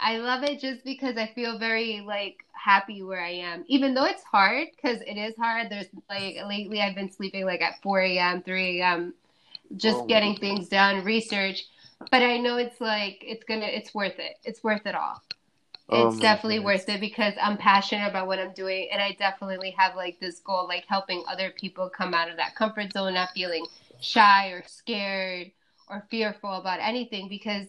I 0.00 0.18
love 0.18 0.42
it 0.44 0.60
just 0.60 0.84
because 0.84 1.16
I 1.16 1.28
feel 1.34 1.58
very 1.58 2.02
like 2.06 2.44
happy 2.52 3.02
where 3.02 3.20
I 3.20 3.30
am, 3.30 3.64
even 3.68 3.94
though 3.94 4.04
it's 4.04 4.24
hard 4.24 4.68
because 4.76 5.00
it 5.02 5.16
is 5.16 5.34
hard. 5.36 5.70
There's 5.70 5.86
like 6.10 6.36
lately 6.46 6.82
I've 6.82 6.94
been 6.94 7.10
sleeping 7.12 7.46
like 7.46 7.62
at 7.62 7.80
4 7.82 8.18
a.m., 8.18 8.42
3 8.42 8.80
a.m., 8.80 9.14
just 9.76 9.98
Oh 9.98 10.06
getting 10.06 10.36
things 10.36 10.68
done, 10.68 11.04
research. 11.04 11.64
But 12.10 12.22
I 12.22 12.38
know 12.38 12.58
it's 12.58 12.80
like 12.80 13.18
it's 13.22 13.44
gonna, 13.44 13.66
it's 13.66 13.94
worth 13.94 14.18
it. 14.18 14.36
It's 14.44 14.62
worth 14.64 14.86
it 14.86 14.94
all. 14.94 15.22
Oh 15.88 16.12
It's 16.12 16.18
definitely 16.18 16.58
goodness. 16.58 16.64
worth 16.64 16.88
it 16.88 17.00
because 17.00 17.34
I'm 17.40 17.56
passionate 17.56 18.08
about 18.08 18.26
what 18.26 18.38
I'm 18.40 18.52
doing, 18.54 18.88
and 18.92 19.00
I 19.02 19.12
definitely 19.12 19.70
have 19.78 19.96
like 19.96 20.18
this 20.20 20.40
goal, 20.40 20.66
like 20.68 20.84
helping 20.88 21.24
other 21.28 21.50
people 21.50 21.88
come 21.90 22.14
out 22.14 22.30
of 22.30 22.36
that 22.38 22.56
comfort 22.56 22.92
zone, 22.92 23.14
not 23.14 23.30
feeling 23.34 23.66
shy 24.00 24.48
or 24.48 24.64
scared 24.66 25.52
or 25.88 26.06
fearful 26.10 26.52
about 26.52 26.80
anything 26.80 27.28
because 27.28 27.66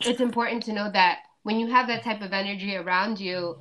it's 0.00 0.20
important 0.20 0.62
to 0.64 0.72
know 0.72 0.90
that 0.90 1.18
when 1.42 1.58
you 1.58 1.66
have 1.68 1.86
that 1.88 2.02
type 2.02 2.22
of 2.22 2.32
energy 2.32 2.76
around 2.76 3.18
you, 3.18 3.56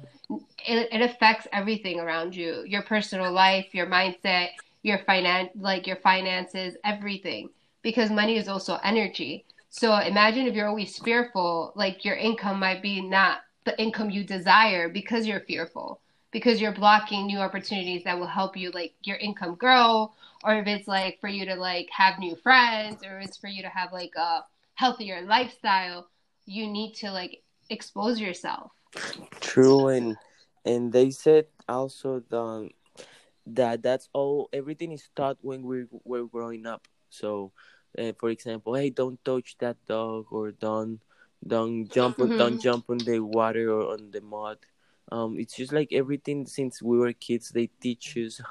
it, 0.67 0.89
it 0.91 1.01
affects 1.01 1.47
everything 1.53 1.99
around 1.99 2.35
you 2.35 2.63
your 2.67 2.81
personal 2.83 3.31
life, 3.31 3.73
your 3.73 3.87
mindset, 3.87 4.49
your 4.83 4.99
finance, 4.99 5.49
like 5.55 5.87
your 5.87 5.95
finances, 5.97 6.75
everything. 6.83 7.49
Because 7.81 8.09
money 8.09 8.37
is 8.37 8.47
also 8.47 8.79
energy. 8.83 9.45
So 9.69 9.95
imagine 9.97 10.47
if 10.47 10.55
you're 10.55 10.67
always 10.67 10.97
fearful, 10.97 11.71
like 11.75 12.03
your 12.03 12.15
income 12.15 12.59
might 12.59 12.81
be 12.81 13.01
not 13.01 13.39
the 13.65 13.79
income 13.81 14.09
you 14.09 14.23
desire 14.23 14.89
because 14.89 15.27
you're 15.27 15.41
fearful, 15.41 16.01
because 16.37 16.61
you're 16.61 16.71
blocking 16.71 17.25
new 17.25 17.39
opportunities 17.39 18.03
that 18.03 18.19
will 18.19 18.27
help 18.27 18.55
you, 18.55 18.69
like 18.69 18.93
your 19.03 19.17
income 19.17 19.55
grow, 19.55 20.11
or 20.43 20.55
if 20.59 20.67
it's 20.67 20.87
like 20.87 21.19
for 21.19 21.27
you 21.27 21.45
to 21.45 21.55
like 21.55 21.87
have 21.91 22.19
new 22.19 22.35
friends, 22.35 23.03
or 23.03 23.19
it's 23.19 23.37
for 23.37 23.47
you 23.47 23.63
to 23.63 23.69
have 23.69 23.91
like 23.91 24.11
a 24.15 24.45
healthier 24.75 25.21
lifestyle, 25.23 26.07
you 26.45 26.67
need 26.67 26.93
to 26.93 27.11
like 27.11 27.41
expose 27.71 28.19
yourself. 28.19 28.71
True, 29.41 29.87
and 29.87 30.17
and 30.65 30.93
they 30.93 31.09
said 31.09 31.47
also 31.67 32.21
the 32.29 32.69
that 33.47 33.81
that's 33.81 34.09
all. 34.13 34.49
Everything 34.53 34.91
is 34.91 35.09
taught 35.15 35.37
when 35.41 35.63
we're 35.63 35.87
we're 36.03 36.25
growing 36.29 36.65
up. 36.67 36.87
So, 37.09 37.51
uh, 37.97 38.13
for 38.19 38.29
example, 38.29 38.75
hey, 38.75 38.89
don't 38.89 39.23
touch 39.25 39.57
that 39.59 39.77
dog, 39.87 40.27
or 40.31 40.51
don't 40.51 40.99
don't 41.45 41.87
jump 41.89 42.21
on 42.21 42.35
don't 42.37 42.59
jump 42.61 42.89
on 42.89 42.97
the 43.05 43.19
water 43.19 43.71
or 43.71 43.93
on 43.93 44.11
the 44.11 44.21
mud. 44.21 44.57
Um 45.11 45.37
it's 45.39 45.55
just 45.55 45.71
like 45.73 45.89
everything 45.91 46.45
since 46.45 46.81
we 46.81 46.97
were 46.97 47.13
kids 47.13 47.49
they 47.49 47.67
teach 47.81 48.17
us 48.17 48.41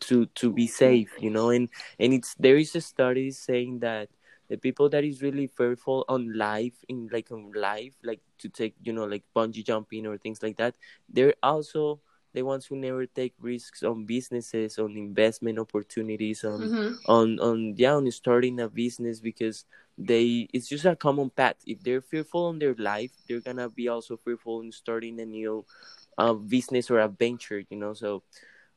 to 0.00 0.26
to 0.34 0.52
be 0.52 0.66
safe 0.66 1.10
you 1.18 1.30
know 1.30 1.50
and 1.50 1.68
and 1.98 2.12
it's 2.12 2.34
there 2.38 2.56
is 2.56 2.74
a 2.76 2.80
study 2.80 3.30
saying 3.30 3.78
that 3.80 4.08
the 4.48 4.56
people 4.56 4.88
that 4.88 5.02
is 5.04 5.22
really 5.22 5.46
fearful 5.48 6.04
on 6.08 6.36
life 6.36 6.74
in 6.88 7.08
like 7.12 7.30
on 7.32 7.50
life 7.52 7.94
like 8.04 8.20
to 8.38 8.48
take 8.48 8.74
you 8.82 8.92
know 8.92 9.04
like 9.04 9.24
bungee 9.34 9.64
jumping 9.64 10.06
or 10.06 10.16
things 10.18 10.42
like 10.42 10.56
that 10.56 10.74
they're 11.08 11.34
also 11.42 12.00
the 12.34 12.42
ones 12.42 12.66
who 12.66 12.76
never 12.76 13.06
take 13.06 13.32
risks 13.40 13.82
on 13.82 14.04
businesses 14.04 14.78
on 14.78 14.96
investment 14.96 15.58
opportunities 15.58 16.44
on 16.44 16.60
Mhm. 16.60 16.98
on 17.06 17.40
on 17.40 17.74
yeah 17.76 17.94
on 17.94 18.10
starting 18.10 18.60
a 18.60 18.68
business 18.68 19.20
because 19.20 19.64
they 19.98 20.48
it's 20.52 20.68
just 20.68 20.84
a 20.84 20.96
common 20.96 21.30
path. 21.30 21.56
If 21.66 21.82
they're 21.82 22.02
fearful 22.02 22.46
on 22.46 22.58
their 22.58 22.74
life 22.76 23.12
they're 23.28 23.40
gonna 23.40 23.68
be 23.68 23.88
also 23.88 24.16
fearful 24.16 24.60
in 24.62 24.72
starting 24.72 25.20
a 25.20 25.26
new 25.26 25.64
uh, 26.18 26.34
business 26.34 26.90
or 26.90 27.00
adventure 27.00 27.62
you 27.70 27.76
know? 27.78 27.94
So 27.94 28.22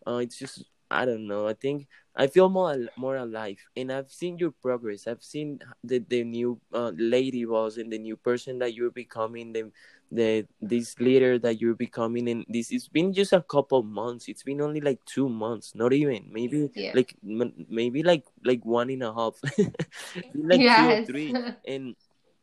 uh, 0.07 0.17
it's 0.17 0.37
just 0.37 0.63
i 0.91 1.05
don't 1.05 1.27
know. 1.27 1.47
I 1.47 1.53
think 1.53 1.87
i 2.15 2.27
feel 2.27 2.49
more 2.49 2.75
more 2.97 3.17
alive. 3.17 3.57
And 3.77 3.91
i've 3.91 4.11
seen 4.11 4.37
your 4.37 4.51
progress. 4.51 5.07
I've 5.07 5.23
seen 5.23 5.59
the 5.83 5.99
the 5.99 6.23
new 6.23 6.59
uh, 6.73 6.91
lady 6.97 7.45
boss 7.45 7.77
and 7.77 7.91
the 7.91 7.99
new 7.99 8.17
person 8.17 8.59
that 8.59 8.73
you're 8.73 8.91
becoming 8.91 9.53
the 9.53 9.71
the 10.11 10.45
this 10.61 10.99
leader 10.99 11.37
that 11.39 11.59
you're 11.61 11.75
becoming 11.75 12.27
and 12.29 12.45
this 12.49 12.71
it's 12.71 12.87
been 12.87 13.13
just 13.13 13.31
a 13.33 13.41
couple 13.41 13.83
months 13.83 14.27
it's 14.27 14.43
been 14.43 14.61
only 14.61 14.81
like 14.81 14.99
two 15.05 15.29
months 15.29 15.73
not 15.75 15.93
even 15.93 16.27
maybe 16.31 16.69
Yeah. 16.75 16.91
like 16.93 17.15
m- 17.23 17.65
maybe 17.69 18.03
like 18.03 18.23
like 18.43 18.63
one 18.65 18.89
and 18.89 19.03
a 19.03 19.13
half 19.13 19.35
like 20.33 20.65
two 20.73 20.89
or 20.89 20.97
three 20.97 21.37
and 21.67 21.95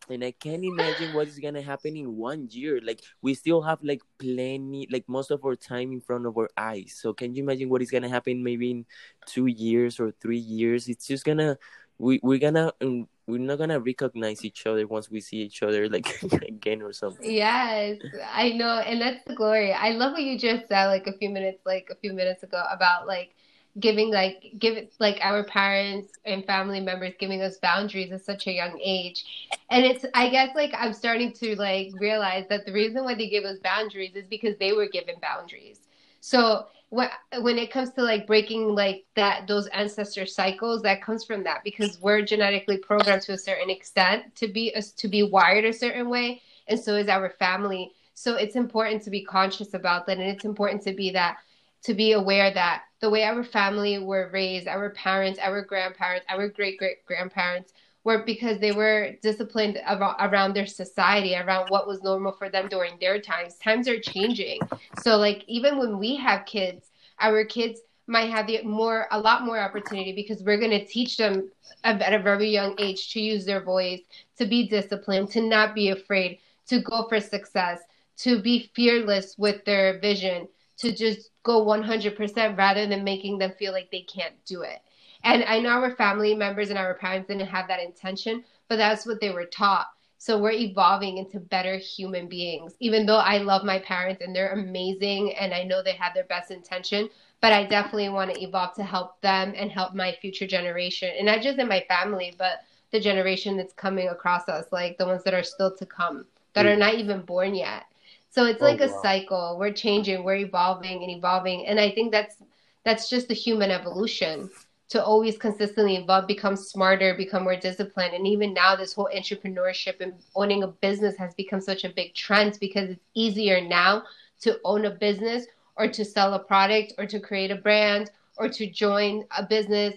and 0.08 0.25
I 0.25 0.32
can't 0.32 0.64
imagine 0.64 1.12
what 1.12 1.28
is 1.28 1.38
gonna 1.38 1.62
happen 1.62 1.96
in 1.96 2.16
one 2.16 2.49
year. 2.50 2.80
Like 2.82 3.00
we 3.23 3.35
still 3.35 3.62
have 3.62 3.78
like 3.82 4.02
plenty, 4.18 4.87
like 4.90 5.04
most 5.08 5.30
of 5.30 5.44
our 5.44 5.56
time 5.56 5.92
in 5.92 6.00
front 6.00 6.26
of 6.26 6.37
our 6.38 6.49
eyes. 6.56 6.96
So 7.00 7.12
can 7.12 7.35
you 7.35 7.42
imagine 7.42 7.68
what 7.68 7.82
is 7.82 7.90
gonna 7.90 8.08
happen 8.08 8.42
maybe 8.42 8.70
in 8.70 8.87
two 9.26 9.46
years 9.46 9.99
or 9.99 10.12
three 10.20 10.38
years? 10.38 10.88
It's 10.88 11.06
just 11.06 11.25
gonna 11.25 11.58
we 11.99 12.20
we're 12.23 12.38
gonna 12.38 12.73
um, 12.82 13.08
we're 13.26 13.38
not 13.38 13.59
gonna 13.59 13.80
recognize 13.80 14.45
each 14.45 14.66
other 14.66 14.87
once 14.87 15.11
we 15.11 15.21
see 15.21 15.38
each 15.38 15.62
other 15.62 15.88
like 15.88 16.23
again 16.49 16.83
or 16.83 16.92
something. 16.92 17.30
Yes, 17.30 17.99
I 18.33 18.50
know, 18.50 18.78
and 18.78 19.00
that's 19.00 19.25
the 19.26 19.35
glory. 19.35 19.73
I 19.73 19.90
love 19.90 20.12
what 20.12 20.23
you 20.23 20.38
just 20.38 20.68
said 20.68 20.87
like 20.87 21.06
a 21.06 21.12
few 21.12 21.30
minutes 21.30 21.61
like 21.66 21.88
a 21.90 21.97
few 21.97 22.12
minutes 22.12 22.42
ago 22.42 22.62
about 22.71 23.06
like 23.06 23.35
giving 23.80 24.11
like 24.11 24.54
give 24.59 24.88
like 24.99 25.18
our 25.21 25.45
parents 25.45 26.18
and 26.25 26.45
family 26.45 26.80
members 26.80 27.12
giving 27.18 27.42
us 27.42 27.59
boundaries 27.59 28.11
at 28.12 28.25
such 28.25 28.47
a 28.47 28.52
young 28.52 28.78
age. 28.83 29.49
And 29.71 29.85
it's 29.85 30.04
I 30.14 30.28
guess 30.30 30.54
like 30.54 30.73
I'm 30.76 30.92
starting 30.92 31.33
to 31.35 31.56
like 31.56 31.88
realize 31.99 32.47
that 32.49 32.64
the 32.64 32.73
reason 32.73 33.04
why 33.04 33.14
they 33.14 33.28
give 33.28 33.45
us 33.45 33.59
boundaries 33.59 34.14
is 34.14 34.26
because 34.28 34.56
they 34.59 34.73
were 34.73 34.88
given 34.88 35.16
boundaries. 35.21 35.80
So 36.21 36.66
when 36.90 37.08
when 37.40 37.58
it 37.58 37.70
comes 37.70 37.90
to 37.90 38.02
like 38.02 38.26
breaking 38.26 38.74
like 38.74 39.04
that 39.16 39.46
those 39.46 39.66
ancestor 39.68 40.24
cycles 40.24 40.82
that 40.82 41.02
comes 41.02 41.24
from 41.24 41.42
that 41.42 41.64
because 41.64 42.00
we're 42.00 42.22
genetically 42.22 42.78
programmed 42.78 43.22
to 43.22 43.32
a 43.32 43.38
certain 43.38 43.70
extent 43.70 44.34
to 44.36 44.46
be 44.46 44.74
to 44.96 45.08
be 45.08 45.22
wired 45.22 45.64
a 45.64 45.72
certain 45.72 46.08
way 46.08 46.40
and 46.68 46.78
so 46.78 46.94
is 46.94 47.08
our 47.08 47.30
family. 47.30 47.92
So 48.14 48.36
it's 48.36 48.56
important 48.56 49.02
to 49.02 49.10
be 49.10 49.24
conscious 49.24 49.74
about 49.74 50.06
that 50.06 50.18
and 50.18 50.28
it's 50.28 50.44
important 50.44 50.82
to 50.82 50.92
be 50.92 51.10
that 51.10 51.38
to 51.82 51.94
be 51.94 52.12
aware 52.12 52.52
that 52.52 52.84
the 53.00 53.10
way 53.10 53.24
our 53.24 53.44
family 53.44 53.98
were 53.98 54.30
raised 54.32 54.66
our 54.66 54.90
parents 54.90 55.38
our 55.40 55.62
grandparents 55.62 56.24
our 56.28 56.48
great 56.48 56.78
great 56.78 57.04
grandparents 57.04 57.74
were 58.06 58.22
because 58.25 58.58
they 58.60 58.72
were 58.72 59.12
disciplined 59.20 59.78
around, 59.88 60.54
their 60.54 60.66
society 60.66 61.34
around 61.36 61.68
what 61.68 61.86
was 61.86 62.02
normal 62.02 62.32
for 62.32 62.48
them 62.48 62.68
during 62.68 62.96
their 63.00 63.20
times. 63.20 63.56
Times 63.56 63.88
are 63.88 64.00
changing. 64.00 64.60
So 65.02 65.16
like 65.16 65.44
even 65.46 65.76
when 65.76 65.98
we 65.98 66.16
have 66.16 66.46
kids 66.46 66.90
our 67.18 67.44
kids 67.44 67.80
might 68.06 68.30
have 68.30 68.46
the 68.46 68.62
more 68.62 69.08
a 69.10 69.18
lot 69.18 69.44
more 69.44 69.58
opportunity 69.58 70.12
because 70.12 70.42
we're 70.42 70.58
going 70.58 70.70
to 70.70 70.84
teach 70.84 71.16
them 71.16 71.50
at 71.82 72.12
a 72.12 72.22
very 72.22 72.48
young 72.48 72.75
age 72.78 73.12
to 73.12 73.20
use 73.20 73.44
their 73.44 73.62
voice 73.62 74.00
to 74.36 74.46
be 74.46 74.68
disciplined 74.68 75.30
to 75.30 75.40
not 75.40 75.75
be 75.75 75.90
afraid 75.90 76.38
to 76.66 76.80
go 76.80 77.06
for 77.08 77.20
success 77.20 77.80
to 78.16 78.40
be 78.40 78.70
fearless 78.75 79.36
with 79.38 79.64
their 79.64 79.98
vision 79.98 80.46
to 80.78 80.92
just 80.92 81.30
go 81.42 81.64
100% 81.64 82.56
rather 82.56 82.86
than 82.86 83.02
making 83.02 83.38
them 83.38 83.52
feel 83.58 83.72
like 83.72 83.90
they 83.90 84.02
can't 84.02 84.34
do 84.44 84.62
it 84.62 84.80
and 85.25 85.44
i 85.44 85.58
know 85.58 85.70
our 85.70 85.94
family 85.96 86.35
members 86.35 86.70
and 86.70 86.78
our 86.78 86.94
parents 86.94 87.28
didn't 87.28 87.46
have 87.46 87.68
that 87.68 87.80
intention 87.80 88.44
but 88.68 88.76
that's 88.76 89.06
what 89.06 89.20
they 89.20 89.30
were 89.30 89.46
taught. 89.46 89.87
So 90.18 90.38
we're 90.40 90.52
evolving 90.52 91.18
into 91.18 91.38
better 91.38 91.76
human 91.76 92.26
beings. 92.26 92.75
Even 92.80 93.06
though 93.06 93.18
i 93.18 93.38
love 93.38 93.64
my 93.64 93.78
parents 93.78 94.23
and 94.23 94.35
they're 94.35 94.52
amazing 94.52 95.35
and 95.35 95.52
i 95.52 95.62
know 95.62 95.82
they 95.82 95.92
had 95.92 96.14
their 96.14 96.25
best 96.25 96.50
intention 96.50 97.08
but 97.40 97.52
i 97.52 97.64
definitely 97.64 98.08
want 98.08 98.32
to 98.35 98.42
evolve 98.42 98.75
to 98.75 98.82
help 98.82 99.20
them 99.20 99.52
and 99.56 99.70
help 99.70 99.94
my 99.94 100.16
future 100.20 100.46
generation. 100.46 101.11
And 101.16 101.26
not 101.26 101.42
just 101.42 101.58
in 101.58 101.68
my 101.68 101.85
family 101.88 102.35
but 102.38 102.61
the 102.92 103.00
generation 103.00 103.56
that's 103.56 103.75
coming 103.75 104.08
across 104.08 104.49
us 104.49 104.66
like 104.73 104.96
the 104.96 105.06
ones 105.06 105.23
that 105.25 105.35
are 105.35 105.42
still 105.42 105.76
to 105.76 105.87
come 105.87 106.26
that 106.54 106.66
are 106.66 106.76
mm. 106.76 106.78
not 106.78 106.94
even 106.94 107.20
born 107.23 107.54
yet. 107.54 107.85
So 108.30 108.46
it's 108.46 108.62
Oh, 108.62 108.64
like 108.64 108.80
a 108.80 108.87
wow. 108.87 109.02
cycle. 109.02 109.56
We're 109.58 109.73
changing 109.73 110.25
we're 110.25 110.37
evolving 110.37 111.02
and 111.02 111.11
evolving. 111.11 111.66
And 111.66 111.78
i 111.78 111.90
think 111.90 112.11
that's 112.11 112.37
that's 112.85 113.11
just 113.11 113.28
the 113.28 113.35
human 113.35 113.70
evolution 113.70 114.49
to 114.88 115.04
always 115.04 115.36
consistently 115.36 115.96
evolve 115.96 116.26
become 116.28 116.56
smarter 116.56 117.14
become 117.14 117.42
more 117.44 117.56
disciplined. 117.56 118.14
And 118.14 118.26
even 118.26 118.54
now 118.54 118.76
this 118.76 118.92
whole 118.92 119.08
entrepreneurship 119.14 120.00
and 120.00 120.14
owning 120.34 120.62
a 120.62 120.68
business 120.68 121.16
has 121.16 121.34
become 121.34 121.60
such 121.60 121.84
a 121.84 121.90
big 121.90 122.14
trend 122.14 122.58
because 122.60 122.90
it's 122.90 123.04
easier 123.14 123.60
now 123.60 124.04
to 124.42 124.60
own 124.64 124.84
a 124.84 124.90
business 124.90 125.46
or 125.76 125.88
to 125.88 126.04
sell 126.04 126.34
a 126.34 126.38
product 126.38 126.94
or 126.98 127.06
to 127.06 127.18
create 127.18 127.50
a 127.50 127.56
brand 127.56 128.10
or 128.38 128.48
to 128.48 128.70
join 128.70 129.24
a 129.36 129.44
business 129.44 129.96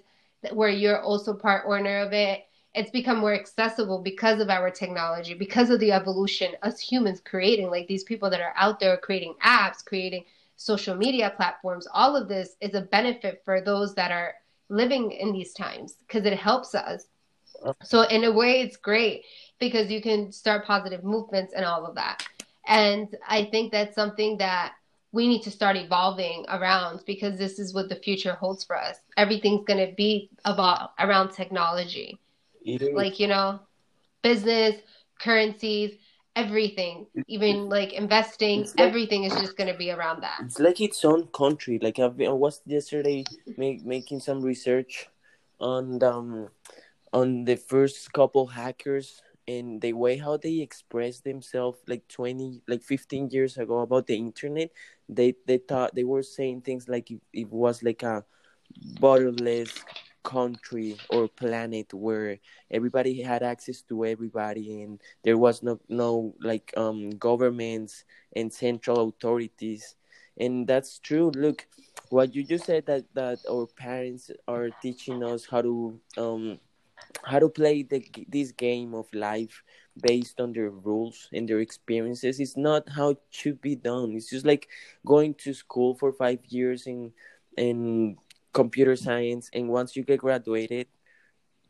where 0.54 0.70
you're 0.70 1.02
also 1.02 1.34
part 1.34 1.66
owner 1.68 2.00
of 2.00 2.14
it. 2.14 2.46
It's 2.74 2.92
become 2.92 3.18
more 3.18 3.34
accessible 3.34 4.00
because 4.00 4.40
of 4.40 4.50
our 4.50 4.72
technology 4.72 5.34
because 5.34 5.70
of 5.70 5.80
the 5.80 5.92
evolution 5.92 6.54
us 6.62 6.80
humans 6.80 7.22
creating 7.24 7.70
like 7.70 7.88
these 7.88 8.04
people 8.04 8.30
that 8.30 8.42
are 8.42 8.54
out 8.56 8.80
there 8.80 8.96
creating 8.98 9.34
apps 9.44 9.84
creating 9.84 10.24
social 10.56 10.96
media 10.96 11.34
platforms. 11.36 11.88
All 11.94 12.16
of 12.16 12.28
this 12.28 12.58
is 12.62 12.76
a 12.76 12.82
benefit 12.82 13.42
for 13.44 13.60
those 13.60 13.96
that 13.96 14.12
are 14.12 14.36
living 14.70 15.12
in 15.12 15.34
these 15.34 15.54
times 15.54 15.96
because 16.08 16.26
it 16.26 16.38
helps 16.38 16.76
us. 16.76 17.08
So 17.84 18.04
in 18.04 18.24
a 18.24 18.32
way 18.32 18.62
it's 18.62 18.78
great 18.78 19.26
because 19.60 19.92
you 19.92 20.02
can 20.02 20.32
start 20.32 20.66
positive 20.66 21.04
movements 21.04 21.54
and 21.54 21.66
all 21.66 21.86
of 21.86 21.96
that. 21.96 22.24
And 22.68 23.08
i 23.28 23.46
think 23.46 23.72
that's 23.72 23.96
something 23.96 24.38
that 24.38 24.74
we 25.12 25.28
need 25.28 25.42
to 25.42 25.52
start 25.52 25.76
evolving 25.76 26.46
around 26.50 27.02
because 27.08 27.38
this 27.38 27.58
is 27.58 27.74
what 27.74 27.90
the 27.90 27.96
future 27.96 28.34
holds 28.34 28.64
for 28.64 28.78
us. 28.78 28.98
Everything's 29.18 29.66
going 29.66 29.86
to 29.88 29.94
be 29.96 30.30
about 30.46 30.92
around 31.00 31.32
technology. 31.32 32.20
Like 32.96 33.20
you 33.20 33.28
know 33.28 33.60
business 34.22 34.76
currencies 35.20 35.96
everything. 36.44 37.08
Even 37.28 37.70
like 37.70 37.94
investing 37.94 38.62
like- 38.62 38.80
everything 38.80 39.24
is 39.24 39.34
just 39.34 39.58
going 39.58 39.72
to 39.72 39.78
be 39.78 39.92
around 39.92 40.22
that. 40.22 40.40
It's 40.46 40.60
like 40.60 40.80
its 40.82 41.04
own 41.06 41.28
country. 41.28 41.80
Like 41.82 42.00
I've 42.00 42.18
been, 42.18 42.30
I 42.30 42.34
was 42.34 42.62
yesterday 42.66 43.24
make, 43.58 43.86
making 43.86 44.20
some 44.22 44.42
research 44.42 45.10
on 45.60 46.02
um 46.04 46.48
on 47.12 47.44
the 47.44 47.56
first 47.58 48.14
couple 48.14 48.48
hackers 48.48 49.22
and 49.48 49.82
the 49.82 49.94
way 49.94 50.16
how 50.18 50.38
they 50.38 50.60
express 50.62 51.20
themselves 51.22 51.80
like 51.88 52.08
20 52.08 52.62
like 52.68 52.84
15 52.84 53.30
years 53.32 53.58
ago 53.58 53.80
about 53.80 54.08
the 54.08 54.16
internet. 54.16 54.70
They 55.08 55.34
they 55.46 55.58
thought 55.58 55.96
they 55.96 56.04
were 56.04 56.24
saying 56.24 56.62
things 56.62 56.88
like 56.88 57.12
it, 57.12 57.22
it 57.34 57.50
was 57.52 57.84
like 57.84 58.04
a 58.04 58.24
borderless 59.00 59.84
country 60.24 60.98
or 61.10 61.28
planet 61.28 61.94
where 61.94 62.38
everybody 62.72 63.22
had 63.22 63.44
access 63.44 63.82
to 63.82 64.06
everybody 64.06 64.82
and 64.82 65.00
there 65.24 65.38
was 65.38 65.64
no 65.64 65.80
no 65.90 66.34
like 66.42 66.74
um 66.78 67.10
governments 67.12 68.04
and 68.36 68.52
central 68.54 69.10
authorities. 69.10 69.96
And 70.38 70.68
that's 70.68 71.00
true. 71.00 71.32
Look 71.36 71.68
what 72.10 72.34
you 72.36 72.44
just 72.44 72.66
said 72.66 72.86
that 72.88 73.06
that 73.14 73.40
our 73.50 73.68
parents 73.68 74.32
are 74.48 74.70
teaching 74.82 75.24
us 75.24 75.46
how 75.46 75.62
to 75.62 76.00
um 76.18 76.60
how 77.24 77.40
to 77.40 77.50
play 77.50 77.84
the 77.84 78.04
this 78.28 78.52
game 78.52 78.94
of 78.94 79.08
life 79.14 79.64
based 80.02 80.40
on 80.40 80.54
their 80.54 80.70
rules 80.70 81.28
and 81.34 81.48
their 81.50 81.60
experiences 81.60 82.40
it's 82.40 82.56
not 82.56 82.88
how 82.90 83.10
it 83.10 83.22
should 83.30 83.60
be 83.62 83.76
done. 83.76 84.14
It's 84.16 84.30
just 84.30 84.46
like 84.46 84.68
going 85.06 85.34
to 85.46 85.54
school 85.54 85.96
for 85.96 86.14
five 86.14 86.40
years 86.48 86.88
and 86.88 87.12
in 87.58 88.18
computer 88.54 88.96
science 88.96 89.50
and 89.54 89.70
once 89.70 89.96
you 89.96 90.04
get 90.04 90.20
graduated 90.20 90.88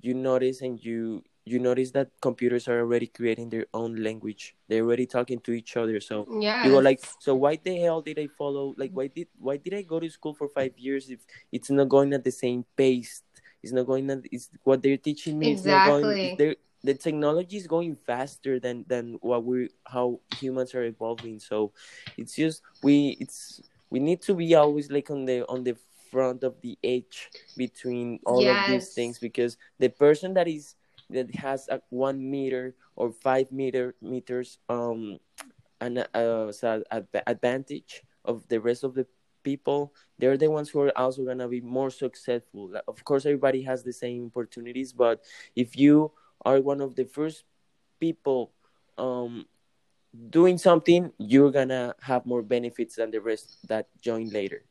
you 0.01 0.13
notice 0.13 0.62
and 0.62 0.83
you 0.83 1.24
you 1.45 1.59
notice 1.59 1.91
that 1.91 2.09
computers 2.21 2.67
are 2.67 2.79
already 2.79 3.07
creating 3.07 3.50
their 3.50 3.65
own 3.74 3.95
language. 4.03 4.55
They're 4.67 4.83
already 4.83 5.07
talking 5.07 5.39
to 5.41 5.51
each 5.51 5.75
other. 5.77 6.00
So 6.00 6.27
yeah 6.39 6.63
you 6.63 6.71
go 6.71 6.79
like 6.79 7.01
so 7.19 7.33
why 7.36 7.57
the 7.57 7.75
hell 7.79 8.01
did 8.01 8.19
i 8.19 8.27
follow 8.38 8.75
like 8.77 8.91
why 8.93 9.07
did 9.07 9.27
why 9.39 9.57
did 9.57 9.74
i 9.74 9.81
go 9.81 10.00
to 10.00 10.09
school 10.09 10.33
for 10.36 10.48
five 10.48 10.77
years 10.77 11.09
if 11.09 11.19
it's 11.51 11.69
not 11.69 11.89
going 11.89 12.13
at 12.13 12.24
the 12.24 12.31
same 12.31 12.65
pace? 12.77 13.24
It's 13.63 13.74
not 13.74 13.88
going 13.88 14.09
at 14.09 14.19
it's 14.31 14.50
what 14.63 14.83
they're 14.83 14.98
teaching 14.98 15.39
me 15.39 15.53
it's 15.53 15.65
not 15.65 15.83
going 15.86 16.12
Exactly. 16.12 16.55
the 16.83 16.93
technology 16.93 17.57
is 17.57 17.67
going 17.67 17.95
faster 17.95 18.59
than 18.59 18.86
than 18.88 19.17
what 19.21 19.43
we 19.43 19.69
how 19.86 20.19
humans 20.39 20.74
are 20.75 20.83
evolving. 20.83 21.39
So 21.39 21.74
it's 22.17 22.36
just 22.36 22.62
we 22.83 23.17
it's 23.19 23.62
we 23.89 24.00
need 24.00 24.21
to 24.24 24.33
be 24.33 24.55
always 24.55 24.89
like 24.91 25.09
on 25.09 25.25
the 25.25 25.45
on 25.48 25.63
the 25.63 25.75
front 26.12 26.44
of 26.44 26.60
the 26.62 26.78
edge 26.84 27.30
between 27.58 28.20
all 28.25 28.42
yes. 28.42 28.66
of 28.66 28.72
these 28.72 28.94
things 28.94 29.20
because 29.20 29.58
the 29.80 29.89
person 29.89 30.34
that 30.34 30.48
is 30.48 30.75
that 31.10 31.34
has 31.36 31.68
a 31.70 31.82
one 31.89 32.30
meter 32.30 32.75
or 32.96 33.12
five 33.12 33.51
meter 33.51 33.96
meters 34.01 34.60
um 34.70 35.18
an 35.82 35.98
uh, 36.13 36.51
so 36.51 36.84
advantage 37.28 38.04
of 38.25 38.48
the 38.48 38.60
rest 38.60 38.84
of 38.84 38.94
the 38.94 39.06
people 39.44 39.94
they're 40.18 40.38
the 40.38 40.50
ones 40.50 40.70
who 40.70 40.82
are 40.82 40.98
also 40.98 41.24
going 41.24 41.38
to 41.38 41.48
be 41.48 41.62
more 41.62 41.89
successful 41.89 42.70
of 42.88 43.04
course 43.06 43.25
everybody 43.25 43.62
has 43.62 43.84
the 43.84 43.94
same 43.94 44.28
opportunities 44.28 44.92
but 44.92 45.24
if 45.56 45.78
you 45.78 46.12
are 46.46 46.60
one 46.60 46.82
of 46.82 46.96
the 46.96 47.06
first 47.06 47.46
people 48.00 48.51
um, 48.98 49.46
doing 50.30 50.58
something, 50.58 51.12
you're 51.18 51.51
gonna 51.51 51.96
have 52.01 52.25
more 52.25 52.42
benefits 52.42 52.96
than 52.96 53.12
the 53.12 53.22
rest 53.22 53.68
that 53.68 53.88
join 54.01 54.30
later. 54.30 54.63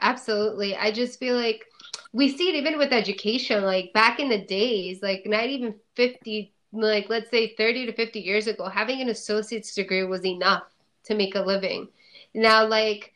Absolutely. 0.00 0.76
I 0.76 0.92
just 0.92 1.18
feel 1.18 1.36
like 1.36 1.64
we 2.12 2.28
see 2.28 2.48
it 2.48 2.54
even 2.54 2.78
with 2.78 2.92
education. 2.92 3.64
Like 3.64 3.92
back 3.92 4.20
in 4.20 4.28
the 4.28 4.44
days, 4.44 5.02
like 5.02 5.22
not 5.26 5.46
even 5.46 5.74
50, 5.94 6.52
like 6.72 7.08
let's 7.08 7.30
say 7.30 7.54
30 7.56 7.86
to 7.86 7.92
50 7.92 8.20
years 8.20 8.46
ago, 8.46 8.68
having 8.68 9.00
an 9.00 9.08
associate's 9.08 9.74
degree 9.74 10.04
was 10.04 10.24
enough 10.24 10.64
to 11.04 11.14
make 11.14 11.34
a 11.34 11.40
living. 11.40 11.88
Now, 12.34 12.66
like 12.66 13.12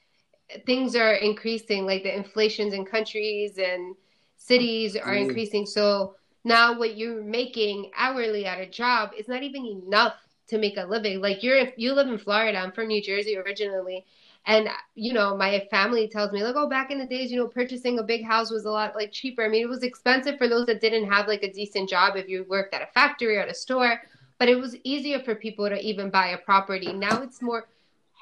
things 0.66 0.96
are 0.96 1.14
increasing, 1.14 1.86
like 1.86 2.02
the 2.02 2.14
inflations 2.14 2.74
in 2.74 2.84
countries 2.84 3.58
and 3.58 3.94
cities 4.36 4.96
are 4.96 5.14
mm. 5.14 5.22
increasing. 5.28 5.66
So 5.66 6.16
now 6.44 6.78
what 6.78 6.96
you're 6.96 7.22
making 7.22 7.90
hourly 7.96 8.46
at 8.46 8.60
a 8.60 8.66
job 8.66 9.10
is 9.18 9.28
not 9.28 9.42
even 9.42 9.64
enough 9.64 10.14
to 10.48 10.58
make 10.58 10.76
a 10.76 10.84
living. 10.84 11.20
Like 11.20 11.42
you're 11.42 11.68
you 11.76 11.94
live 11.94 12.08
in 12.08 12.18
Florida. 12.18 12.58
I'm 12.58 12.72
from 12.72 12.88
New 12.88 13.02
Jersey 13.02 13.36
originally. 13.36 14.04
And 14.46 14.68
you 14.94 15.12
know, 15.12 15.36
my 15.36 15.66
family 15.70 16.08
tells 16.08 16.32
me, 16.32 16.42
like, 16.42 16.56
oh, 16.56 16.68
back 16.68 16.90
in 16.90 16.98
the 16.98 17.06
days, 17.06 17.30
you 17.30 17.38
know, 17.38 17.48
purchasing 17.48 17.98
a 17.98 18.02
big 18.02 18.24
house 18.24 18.50
was 18.50 18.66
a 18.66 18.70
lot 18.70 18.94
like 18.94 19.10
cheaper. 19.10 19.44
I 19.44 19.48
mean, 19.48 19.62
it 19.62 19.68
was 19.68 19.82
expensive 19.82 20.36
for 20.36 20.48
those 20.48 20.66
that 20.66 20.80
didn't 20.80 21.10
have 21.10 21.28
like 21.28 21.42
a 21.42 21.52
decent 21.52 21.88
job 21.88 22.16
if 22.16 22.28
you 22.28 22.44
worked 22.48 22.74
at 22.74 22.82
a 22.82 22.92
factory 22.92 23.36
or 23.36 23.40
at 23.40 23.48
a 23.48 23.54
store, 23.54 24.02
but 24.38 24.48
it 24.48 24.58
was 24.58 24.76
easier 24.84 25.20
for 25.20 25.34
people 25.34 25.68
to 25.68 25.80
even 25.80 26.10
buy 26.10 26.28
a 26.28 26.38
property. 26.38 26.92
Now 26.92 27.22
it's 27.22 27.40
more 27.40 27.68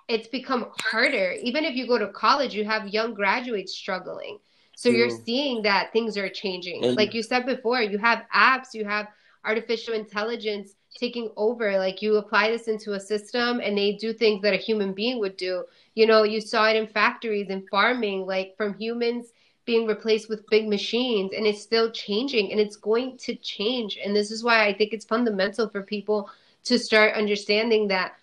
it's 0.09 0.29
become 0.29 0.67
harder. 0.79 1.33
Even 1.43 1.65
if 1.65 1.75
you 1.75 1.87
go 1.87 1.99
to 1.99 2.09
college, 2.09 2.55
you 2.55 2.65
have 2.65 2.89
young 2.89 3.15
graduates 3.15 3.73
struggling. 3.75 4.39
So 4.75 4.89
you're 4.89 5.11
seeing 5.11 5.63
that 5.63 5.93
things 5.93 6.17
are 6.17 6.29
changing. 6.29 6.85
And 6.85 6.97
like 6.97 7.15
you 7.15 7.23
said 7.23 7.47
before, 7.47 7.83
you 7.83 7.99
have 7.99 8.25
apps, 8.35 8.75
you 8.75 8.85
have 8.85 9.09
artificial 9.45 9.95
intelligence 9.95 10.73
taking 10.95 11.31
over. 11.37 11.79
Like 11.79 12.03
you 12.03 12.17
apply 12.17 12.51
this 12.51 12.69
into 12.69 12.93
a 12.93 13.01
system 13.01 13.61
and 13.61 13.77
they 13.77 13.93
do 13.93 14.13
things 14.13 14.43
that 14.43 14.55
a 14.55 14.59
human 14.59 14.93
being 14.93 15.19
would 15.21 15.37
do. 15.37 15.65
You 15.95 16.07
know, 16.07 16.23
you 16.23 16.41
saw 16.41 16.69
it 16.69 16.77
in 16.77 16.87
factories 16.87 17.49
and 17.51 17.69
farming, 17.69 18.27
like 18.27 18.57
from 18.57 18.75
humans 18.75 19.33
being 19.65 19.87
replaced 19.87 20.29
with 20.29 20.49
big 20.51 20.69
machines 20.69 21.33
and 21.37 21.47
it's 21.47 21.63
still 21.63 21.91
changing 21.91 22.51
and 22.51 22.61
it's 22.61 22.77
going 22.77 23.17
to 23.19 23.35
change. 23.37 23.99
And 24.05 24.15
this 24.15 24.31
is 24.31 24.43
why 24.43 24.67
I 24.67 24.73
think 24.75 24.93
it's 24.93 25.05
fundamental 25.05 25.69
for 25.69 25.83
people 25.83 26.31
to 26.65 26.79
start 26.79 27.15
understanding 27.15 27.89
that 27.89 28.15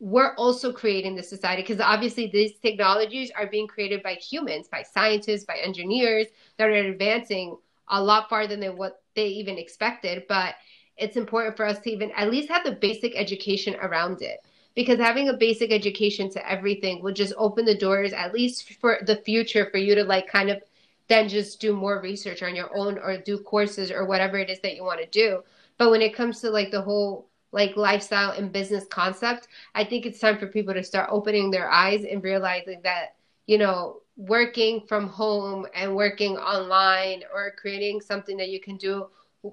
we're 0.00 0.34
also 0.34 0.72
creating 0.72 1.14
the 1.14 1.22
society 1.22 1.62
because 1.62 1.80
obviously 1.80 2.26
these 2.26 2.58
technologies 2.58 3.30
are 3.38 3.46
being 3.46 3.68
created 3.68 4.02
by 4.02 4.14
humans, 4.14 4.66
by 4.66 4.82
scientists, 4.82 5.44
by 5.44 5.54
engineers 5.54 6.26
that 6.58 6.68
are 6.68 6.72
advancing 6.72 7.56
a 7.88 8.02
lot 8.02 8.28
farther 8.28 8.56
than 8.56 8.76
what 8.76 9.00
they 9.14 9.26
even 9.26 9.58
expected. 9.58 10.24
But 10.28 10.56
it's 10.96 11.16
important 11.16 11.56
for 11.56 11.66
us 11.66 11.78
to 11.80 11.90
even 11.90 12.10
at 12.12 12.30
least 12.30 12.48
have 12.48 12.64
the 12.64 12.72
basic 12.72 13.16
education 13.16 13.74
around 13.76 14.22
it. 14.22 14.40
Because 14.74 14.98
having 14.98 15.28
a 15.28 15.34
basic 15.34 15.70
education 15.70 16.30
to 16.30 16.50
everything 16.50 17.02
will 17.02 17.12
just 17.12 17.34
open 17.36 17.64
the 17.64 17.76
doors 17.76 18.12
at 18.12 18.32
least 18.32 18.72
for 18.80 18.98
the 19.06 19.16
future 19.16 19.68
for 19.70 19.78
you 19.78 19.94
to 19.94 20.04
like 20.04 20.26
kind 20.28 20.48
of 20.50 20.62
then 21.08 21.28
just 21.28 21.60
do 21.60 21.74
more 21.74 22.00
research 22.00 22.42
on 22.42 22.54
your 22.54 22.74
own 22.74 22.96
or 22.98 23.18
do 23.18 23.38
courses 23.38 23.90
or 23.90 24.06
whatever 24.06 24.38
it 24.38 24.48
is 24.48 24.60
that 24.60 24.76
you 24.76 24.82
want 24.82 25.00
to 25.00 25.06
do. 25.06 25.42
But 25.76 25.90
when 25.90 26.00
it 26.00 26.14
comes 26.14 26.40
to 26.40 26.50
like 26.50 26.70
the 26.70 26.80
whole 26.80 27.28
like 27.52 27.76
lifestyle 27.76 28.30
and 28.30 28.50
business 28.50 28.86
concept, 28.90 29.48
I 29.74 29.84
think 29.84 30.06
it's 30.06 30.20
time 30.20 30.38
for 30.38 30.46
people 30.46 30.72
to 30.72 30.82
start 30.82 31.10
opening 31.12 31.50
their 31.50 31.70
eyes 31.70 32.04
and 32.04 32.22
realizing 32.22 32.80
that, 32.84 33.14
you 33.46 33.58
know, 33.58 34.00
working 34.16 34.86
from 34.86 35.06
home 35.08 35.66
and 35.74 35.94
working 35.94 36.38
online 36.38 37.24
or 37.34 37.52
creating 37.58 38.00
something 38.00 38.36
that 38.38 38.48
you 38.48 38.60
can 38.60 38.76
do 38.76 39.06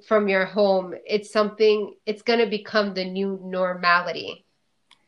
from 0.07 0.27
your 0.27 0.45
home, 0.45 0.93
it's 1.05 1.31
something, 1.31 1.95
it's 2.05 2.21
going 2.21 2.39
to 2.39 2.45
become 2.45 2.93
the 2.93 3.05
new 3.05 3.39
normality. 3.43 4.45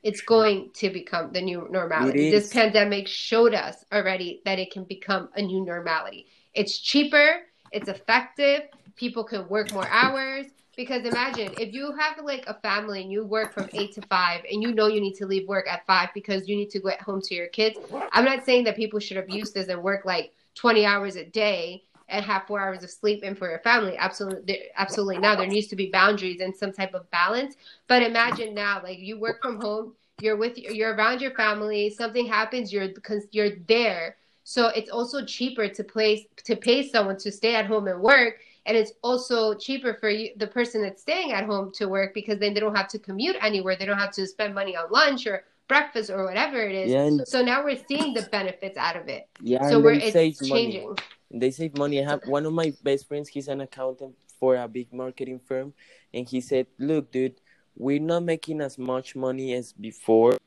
It's 0.04 0.22
going 0.22 0.72
to 0.76 0.90
become 0.90 1.32
the 1.32 1.42
new 1.42 1.68
normality. 1.70 2.32
This 2.32 2.52
pandemic 2.52 3.08
showed 3.08 3.54
us 3.54 3.86
already 3.94 4.42
that 4.46 4.58
it 4.58 4.72
can 4.72 4.84
become 4.86 5.30
a 5.36 5.42
new 5.42 5.64
normality. 5.64 6.26
It's 6.56 6.80
cheaper, 6.80 7.42
it's 7.72 7.88
effective, 7.88 8.62
people 8.96 9.24
can 9.24 9.48
work 9.48 9.72
more 9.72 9.88
hours, 9.88 10.48
because 10.76 11.06
imagine 11.06 11.54
if 11.60 11.74
you 11.74 11.94
have 11.98 12.18
like 12.24 12.46
a 12.48 12.56
family 12.56 13.02
and 13.02 13.12
you 13.12 13.26
work 13.26 13.54
from 13.54 13.70
eight 13.74 13.94
to 13.94 14.02
five 14.08 14.42
and 14.52 14.64
you 14.64 14.74
know 14.74 14.88
you 14.88 15.02
need 15.02 15.14
to 15.14 15.26
leave 15.26 15.48
work 15.48 15.68
at 15.70 15.86
five 15.86 16.10
because 16.14 16.48
you 16.48 16.56
need 16.56 16.70
to 16.70 16.80
get 16.80 17.02
home 17.02 17.22
to 17.22 17.36
your 17.36 17.48
kids. 17.48 17.78
I'm 18.12 18.26
not 18.26 18.46
saying 18.46 18.64
that 18.64 18.76
people 18.76 19.00
should 19.00 19.18
abuse 19.18 19.52
this 19.52 19.68
and 19.68 19.84
work 19.84 20.06
like 20.06 20.34
20 20.56 20.86
hours 20.86 21.16
a 21.18 21.26
day 21.26 21.84
and 22.12 22.24
have 22.26 22.44
four 22.48 22.60
hours 22.60 22.84
of 22.84 22.92
sleep 22.92 23.22
and 23.24 23.38
for 23.38 23.50
your 23.50 23.60
family. 23.60 23.98
Absolutely, 23.98 24.60
absolutely. 24.76 25.18
Now 25.18 25.36
there 25.36 25.48
needs 25.48 25.68
to 25.68 25.76
be 25.76 25.90
boundaries 25.90 26.42
and 26.42 26.56
some 26.56 26.72
type 26.72 26.94
of 26.94 27.10
balance. 27.12 27.56
But 27.88 28.04
imagine 28.04 28.54
now, 28.54 28.82
like 28.84 29.00
you 29.00 29.20
work 29.20 29.42
from 29.42 29.60
home, 29.60 29.94
you're 30.20 30.38
with, 30.38 30.58
you're 30.58 30.94
around 30.96 31.22
your 31.22 31.32
family. 31.32 31.90
Something 31.90 32.28
happens, 32.28 32.72
you're 32.72 32.90
because 32.90 33.24
you're 33.32 33.56
there. 33.68 34.18
So 34.44 34.68
it's 34.68 34.90
also 34.90 35.26
cheaper 35.26 35.68
to 35.70 35.84
place 35.84 36.22
to 36.44 36.56
pay 36.56 36.88
someone 36.88 37.18
to 37.18 37.32
stay 37.32 37.56
at 37.56 37.66
home 37.66 37.88
and 37.88 38.02
work 38.02 38.40
and 38.66 38.78
it's 38.78 38.94
also 39.02 39.54
cheaper 39.54 39.96
for 39.96 40.10
you 40.10 40.32
the 40.38 40.48
person 40.48 40.82
that's 40.82 41.02
staying 41.02 41.32
at 41.32 41.46
home 41.46 41.72
to 41.72 41.88
work 41.88 42.14
because 42.14 42.40
then 42.40 42.54
they 42.54 42.60
don't 42.60 42.76
have 42.76 42.88
to 42.88 43.00
commute 43.00 43.36
anywhere 43.42 43.76
they 43.76 43.86
don't 43.86 43.98
have 43.98 44.12
to 44.12 44.26
spend 44.28 44.54
money 44.54 44.76
on 44.76 44.90
lunch 44.92 45.26
or 45.28 45.44
breakfast 45.68 46.10
or 46.10 46.26
whatever 46.26 46.62
it 46.62 46.76
is 46.76 46.92
yeah, 46.92 47.06
and, 47.06 47.28
so 47.28 47.42
now 47.42 47.64
we're 47.64 47.80
seeing 47.88 48.14
the 48.14 48.24
benefits 48.24 48.78
out 48.78 48.96
of 48.96 49.08
it 49.08 49.28
yeah 49.42 49.70
so 49.70 49.80
we're 49.80 49.94
it's 49.94 50.48
changing 50.48 50.84
money. 50.84 50.98
They 51.34 51.52
save 51.52 51.78
money 51.78 52.02
i 52.02 52.08
have 52.08 52.22
one 52.26 52.46
of 52.46 52.54
my 52.54 52.74
best 52.84 53.08
friends 53.08 53.30
he's 53.30 53.48
an 53.48 53.62
accountant 53.62 54.16
for 54.40 54.56
a 54.56 54.68
big 54.68 54.92
marketing 54.92 55.40
firm 55.40 55.74
and 56.14 56.28
he 56.28 56.42
said 56.42 56.68
look 56.78 57.12
dude 57.12 57.40
we're 57.76 58.00
not 58.00 58.24
making 58.24 58.62
as 58.62 58.78
much 58.78 59.16
money 59.16 59.54
as 59.54 59.72
before 59.74 60.38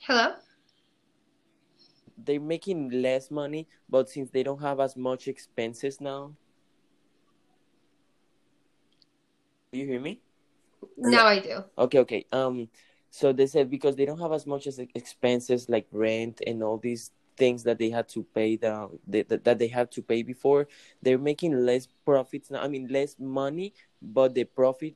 hello 0.00 0.34
they're 2.24 2.40
making 2.40 2.90
less 2.90 3.30
money, 3.30 3.68
but 3.88 4.08
since 4.08 4.30
they 4.30 4.42
don't 4.42 4.60
have 4.60 4.80
as 4.80 4.96
much 4.96 5.28
expenses 5.28 6.00
now. 6.00 6.32
Do 9.72 9.78
you 9.78 9.86
hear 9.86 10.00
me? 10.00 10.20
Now 10.96 11.26
I 11.26 11.38
do. 11.38 11.64
Okay, 11.78 11.98
okay. 12.00 12.26
Um, 12.32 12.68
so 13.12 13.30
they 13.32 13.46
said 13.46 13.70
because 13.70 13.94
they 13.94 14.06
don't 14.06 14.18
have 14.20 14.32
as 14.32 14.46
much 14.46 14.66
as 14.66 14.78
expenses 14.78 15.68
like 15.68 15.86
rent 15.92 16.40
and 16.46 16.62
all 16.62 16.78
these 16.78 17.10
things 17.36 17.62
that 17.64 17.78
they 17.78 17.90
had 17.90 18.08
to 18.08 18.22
pay 18.34 18.56
down 18.56 18.98
that, 19.06 19.44
that 19.44 19.58
they 19.58 19.68
had 19.68 19.90
to 19.92 20.02
pay 20.02 20.22
before, 20.22 20.66
they're 21.02 21.18
making 21.18 21.66
less 21.66 21.86
profits 22.06 22.50
now. 22.50 22.62
I 22.62 22.68
mean, 22.68 22.88
less 22.88 23.16
money, 23.18 23.74
but 24.00 24.34
the 24.34 24.44
profit, 24.44 24.94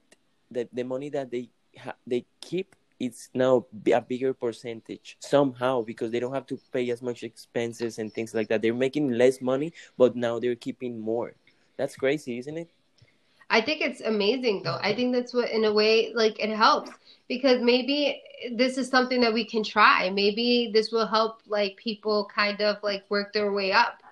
the 0.50 0.66
the 0.72 0.82
money 0.82 1.10
that 1.10 1.30
they 1.30 1.50
ha- 1.78 2.00
they 2.06 2.24
keep 2.40 2.74
it's 2.98 3.28
now 3.34 3.66
a 3.92 4.00
bigger 4.00 4.32
percentage 4.32 5.18
somehow 5.20 5.82
because 5.82 6.10
they 6.10 6.18
don't 6.18 6.32
have 6.32 6.46
to 6.46 6.58
pay 6.72 6.88
as 6.90 7.02
much 7.02 7.22
expenses 7.22 7.98
and 7.98 8.10
things 8.12 8.32
like 8.34 8.48
that. 8.48 8.62
They're 8.62 8.72
making 8.72 9.10
less 9.12 9.42
money, 9.42 9.74
but 9.98 10.16
now 10.16 10.38
they're 10.38 10.56
keeping 10.56 10.98
more. 10.98 11.34
That's 11.76 11.94
crazy, 11.94 12.38
isn't 12.38 12.56
it? 12.56 12.70
I 13.50 13.60
think 13.60 13.80
it's 13.80 14.00
amazing 14.00 14.62
though. 14.62 14.78
I 14.80 14.94
think 14.94 15.14
that's 15.14 15.32
what 15.32 15.50
in 15.50 15.64
a 15.64 15.72
way 15.72 16.12
like 16.14 16.38
it 16.40 16.50
helps 16.50 16.90
because 17.28 17.62
maybe 17.62 18.22
this 18.52 18.76
is 18.76 18.88
something 18.88 19.20
that 19.20 19.32
we 19.32 19.44
can 19.44 19.62
try. 19.62 20.10
Maybe 20.10 20.70
this 20.72 20.90
will 20.90 21.06
help 21.06 21.40
like 21.46 21.76
people 21.76 22.28
kind 22.34 22.60
of 22.60 22.82
like 22.82 23.04
work 23.08 23.32
their 23.32 23.52
way 23.52 23.72
up 23.72 24.02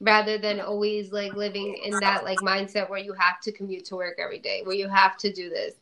rather 0.00 0.36
than 0.38 0.60
always 0.60 1.12
like 1.12 1.34
living 1.34 1.76
in 1.82 2.00
that 2.00 2.24
like 2.24 2.40
mindset 2.40 2.90
where 2.90 2.98
you 2.98 3.12
have 3.14 3.40
to 3.40 3.52
commute 3.52 3.84
to 3.86 3.96
work 3.96 4.18
every 4.18 4.38
day, 4.38 4.62
where 4.64 4.76
you 4.76 4.88
have 4.88 5.16
to 5.18 5.32
do 5.32 5.48
this. 5.48 5.74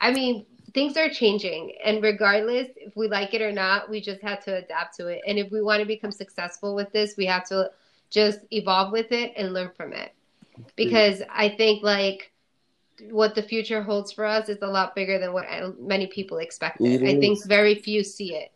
I 0.00 0.12
mean, 0.12 0.44
things 0.74 0.96
are 0.96 1.08
changing 1.08 1.72
and 1.84 2.02
regardless 2.02 2.68
if 2.76 2.94
we 2.96 3.08
like 3.08 3.32
it 3.34 3.40
or 3.40 3.52
not 3.52 3.88
we 3.88 4.00
just 4.00 4.20
have 4.20 4.44
to 4.44 4.56
adapt 4.56 4.94
to 4.96 5.06
it 5.08 5.22
and 5.26 5.38
if 5.38 5.50
we 5.50 5.62
want 5.62 5.80
to 5.80 5.86
become 5.86 6.12
successful 6.12 6.74
with 6.74 6.92
this 6.92 7.16
we 7.16 7.24
have 7.24 7.44
to 7.48 7.70
just 8.10 8.40
evolve 8.52 8.92
with 8.92 9.10
it 9.10 9.32
and 9.36 9.52
learn 9.54 9.70
from 9.76 9.92
it 9.92 10.12
because 10.76 11.22
i 11.30 11.48
think 11.48 11.82
like 11.82 12.30
what 13.10 13.34
the 13.34 13.42
future 13.42 13.82
holds 13.82 14.12
for 14.12 14.24
us 14.24 14.48
is 14.48 14.58
a 14.62 14.66
lot 14.66 14.94
bigger 14.94 15.18
than 15.18 15.32
what 15.32 15.46
many 15.80 16.06
people 16.06 16.38
expected 16.38 17.02
i 17.04 17.18
think 17.18 17.44
very 17.46 17.74
few 17.74 18.02
see 18.02 18.34
it 18.34 18.52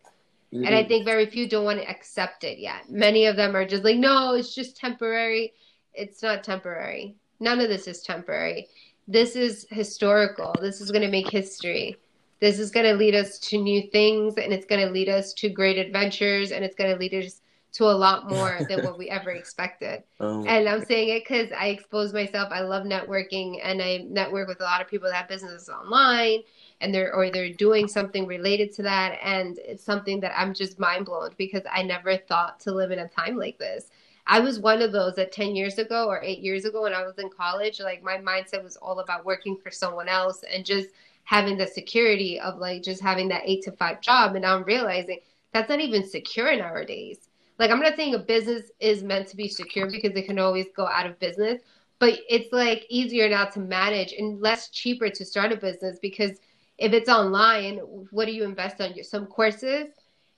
mm-hmm. 0.53 0.65
and 0.65 0.75
i 0.75 0.83
think 0.83 1.05
very 1.05 1.27
few 1.27 1.49
don't 1.49 1.65
want 1.65 1.81
to 1.81 1.89
accept 1.89 2.45
it 2.45 2.59
yet 2.59 2.91
many 2.91 3.27
of 3.27 3.37
them 3.37 3.55
are 3.55 3.67
just 3.67 3.85
like 3.85 3.97
no 3.97 4.35
it's 4.35 4.55
just 4.55 4.77
temporary 4.77 5.53
it's 5.95 6.23
not 6.23 6.43
temporary 6.43 7.15
none 7.43 7.61
of 7.61 7.69
this 7.69 7.87
is 7.87 8.03
temporary. 8.03 8.69
This 9.09 9.37
is 9.37 9.67
historical. 9.71 10.55
This 10.61 10.81
is 10.81 10.91
going 10.91 11.03
to 11.03 11.11
make 11.11 11.29
history. 11.29 11.97
This 12.41 12.59
is 12.59 12.71
going 12.71 12.87
to 12.87 12.95
lead 12.95 13.15
us 13.15 13.39
to 13.41 13.59
new 13.59 13.91
things 13.91 14.35
and 14.39 14.53
it's 14.53 14.67
going 14.67 14.85
to 14.87 14.93
lead 14.93 15.09
us 15.09 15.33
to 15.35 15.49
great 15.49 15.79
adventures 15.79 16.53
and 16.53 16.65
it's 16.65 16.77
going 16.77 16.91
to 16.91 16.99
lead 16.99 17.15
us 17.15 17.41
to 17.73 17.85
a 17.85 17.93
lot 17.93 18.29
more 18.29 18.59
than 18.69 18.85
what 18.85 18.99
we 18.99 19.09
ever 19.09 19.31
expected. 19.31 20.03
Um, 20.21 20.47
And 20.47 20.69
I'm 20.69 20.85
saying 20.85 21.09
it 21.09 21.25
because 21.25 21.51
I 21.53 21.69
expose 21.69 22.13
myself. 22.13 22.51
I 22.53 22.61
love 22.61 22.85
networking, 22.85 23.61
and 23.63 23.83
I 23.83 24.05
network 24.09 24.49
with 24.49 24.61
a 24.61 24.65
lot 24.65 24.81
of 24.81 24.89
people 24.89 25.09
that 25.09 25.17
have 25.17 25.29
businesses 25.29 25.69
online, 25.69 26.41
and 26.81 26.95
they're 26.95 27.15
or 27.15 27.31
they're 27.31 27.53
doing 27.53 27.89
something 27.89 28.27
related 28.27 28.73
to 28.75 28.83
that. 28.83 29.19
And 29.23 29.59
it's 29.59 29.85
something 29.85 30.21
that 30.21 30.33
I'm 30.37 30.55
just 30.55 30.79
mind 30.79 31.07
blown 31.07 31.31
because 31.39 31.63
I 31.71 31.83
never 31.83 32.17
thought 32.17 32.61
to 32.61 32.73
live 32.73 32.91
in 32.91 32.99
a 32.99 33.09
time 33.09 33.37
like 33.37 33.59
this. 33.59 33.91
I 34.27 34.39
was 34.39 34.61
one 34.61 34.83
of 34.83 34.93
those 34.93 35.17
that 35.17 35.33
10 35.33 35.57
years 35.57 35.79
ago 35.79 36.07
or 36.07 36.23
eight 36.23 36.39
years 36.39 36.65
ago 36.65 36.83
when 36.83 36.95
I 36.95 37.03
was 37.03 37.19
in 37.19 37.29
college, 37.29 37.81
like 37.81 38.05
my 38.05 38.19
mindset 38.19 38.63
was 38.63 38.77
all 38.77 39.01
about 39.01 39.25
working 39.25 39.57
for 39.57 39.71
someone 39.71 40.09
else 40.09 40.45
and 40.45 40.65
just 40.65 40.91
having 41.25 41.57
the 41.57 41.67
security 41.67 42.39
of 42.39 42.59
like 42.59 42.83
just 42.83 43.03
having 43.03 43.29
that 43.29 43.43
eight 43.45 43.63
to 43.65 43.73
five 43.73 44.01
job. 44.01 44.35
And 44.35 44.43
now 44.43 44.55
I'm 44.55 44.63
realizing 44.63 45.19
that's 45.53 45.69
not 45.69 45.81
even 45.81 46.09
secure 46.09 46.57
nowadays 46.57 47.29
like 47.63 47.71
I'm 47.71 47.79
not 47.79 47.95
saying 47.95 48.17
a 48.17 48.19
business 48.19 48.73
is 48.81 49.05
meant 49.05 49.29
to 49.29 49.37
be 49.37 49.47
secure 49.47 49.89
because 49.89 50.17
it 50.17 50.27
can 50.27 50.41
always 50.41 50.67
go 50.75 50.89
out 50.89 51.07
of 51.07 51.17
business, 51.21 51.63
but 52.01 52.19
it's 52.29 52.53
like 52.53 52.85
easier 52.89 53.29
now 53.29 53.45
to 53.45 53.61
manage 53.61 54.13
and 54.15 54.41
less 54.41 54.69
cheaper 54.71 55.09
to 55.09 55.25
start 55.25 55.53
a 55.53 55.57
business 55.57 56.01
because 56.03 56.33
if 56.77 56.93
it's 56.93 57.09
online, 57.09 57.77
what 58.11 58.25
do 58.25 58.33
you 58.33 58.43
invest 58.43 58.81
on? 58.81 58.95
Your 58.95 59.05
some 59.05 59.27
courses, 59.27 59.87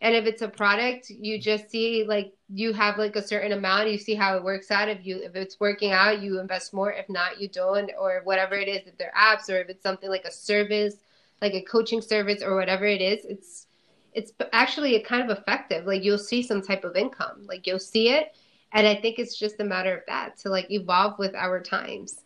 and 0.02 0.14
if 0.14 0.26
it's 0.26 0.42
a 0.42 0.48
product, 0.48 1.08
you 1.08 1.38
just 1.40 1.70
see 1.70 2.04
like 2.06 2.34
you 2.52 2.74
have 2.74 2.98
like 2.98 3.16
a 3.16 3.26
certain 3.26 3.52
amount. 3.52 3.90
You 3.90 3.96
see 3.96 4.14
how 4.14 4.36
it 4.36 4.44
works 4.44 4.70
out. 4.70 4.90
If 4.90 5.06
you 5.06 5.22
if 5.22 5.34
it's 5.34 5.58
working 5.58 5.92
out, 5.92 6.20
you 6.20 6.40
invest 6.40 6.74
more. 6.74 6.92
If 6.92 7.08
not, 7.08 7.40
you 7.40 7.48
don't, 7.48 7.90
or 7.98 8.20
whatever 8.24 8.54
it 8.54 8.68
is. 8.68 8.86
If 8.86 8.98
they're 8.98 9.14
apps 9.18 9.48
or 9.48 9.62
if 9.62 9.70
it's 9.70 9.82
something 9.82 10.10
like 10.10 10.26
a 10.26 10.30
service, 10.30 10.96
like 11.40 11.54
a 11.54 11.62
coaching 11.62 12.02
service 12.02 12.42
or 12.42 12.54
whatever 12.54 12.84
it 12.84 13.00
is, 13.00 13.24
it's 13.24 13.66
it's 14.14 14.32
actually 14.52 14.98
kind 15.00 15.28
of 15.28 15.36
effective. 15.36 15.86
Like 15.86 16.02
you'll 16.04 16.18
see 16.18 16.42
some 16.42 16.62
type 16.62 16.84
of 16.84 16.96
income, 16.96 17.44
like 17.48 17.66
you'll 17.66 17.78
see 17.78 18.10
it. 18.10 18.36
And 18.72 18.86
I 18.86 18.94
think 18.96 19.18
it's 19.18 19.38
just 19.38 19.60
a 19.60 19.64
matter 19.64 19.96
of 19.96 20.02
that 20.08 20.36
to 20.38 20.48
like 20.48 20.70
evolve 20.70 21.18
with 21.18 21.34
our 21.34 21.60
times. 21.60 22.20